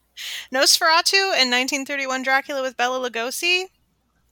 [0.52, 3.64] Nosferatu and 1931 Dracula with Bela Lugosi.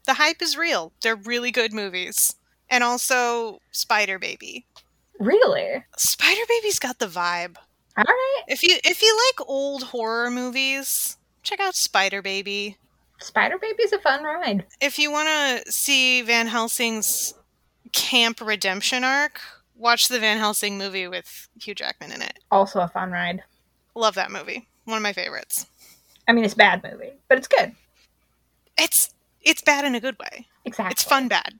[0.04, 0.92] The hype is real.
[1.00, 2.36] They're really good movies.
[2.68, 4.66] And also Spider Baby.
[5.18, 5.82] Really?
[5.96, 7.56] Spider Baby's got the vibe.
[7.96, 8.42] All right.
[8.48, 12.76] If you if you like old horror movies, check out Spider Baby.
[13.18, 14.66] Spider Baby's a fun ride.
[14.80, 17.34] If you want to see Van Helsing's
[17.92, 19.40] camp redemption arc,
[19.76, 22.38] watch the Van Helsing movie with Hugh Jackman in it.
[22.50, 23.42] Also a fun ride.
[23.94, 24.68] Love that movie.
[24.84, 25.66] One of my favorites.
[26.28, 27.72] I mean, it's a bad movie, but it's good.
[28.78, 29.10] It's
[29.42, 30.46] it's bad in a good way.
[30.64, 30.92] Exactly.
[30.92, 31.54] It's fun bad.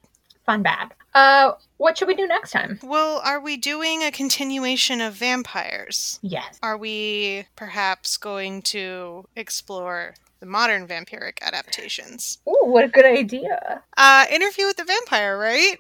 [0.45, 0.93] Fun bad.
[1.15, 2.79] Uh, what should we do next time?
[2.83, 6.19] Well, are we doing a continuation of vampires?
[6.23, 6.59] Yes.
[6.63, 12.39] Are we perhaps going to explore the modern vampiric adaptations.
[12.47, 13.83] Oh, what a good idea.
[13.97, 15.77] Uh, Interview with the Vampire, right?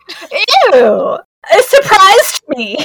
[0.73, 1.19] Ew!
[1.51, 2.77] It surprised me.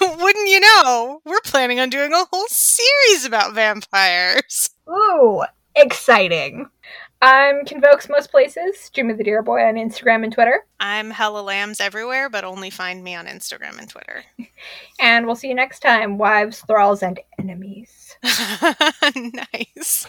[0.22, 1.20] Wouldn't you know?
[1.24, 4.70] We're planning on doing a whole series about vampires.
[4.88, 5.42] Ooh,
[5.74, 6.68] exciting.
[7.22, 10.66] I'm Convokes most places, Jimmy the Deer Boy on Instagram and Twitter.
[10.80, 14.24] I'm Hella Lambs everywhere, but only find me on Instagram and Twitter.
[14.98, 18.16] And we'll see you next time, wives, thralls, and enemies.
[19.14, 20.04] nice.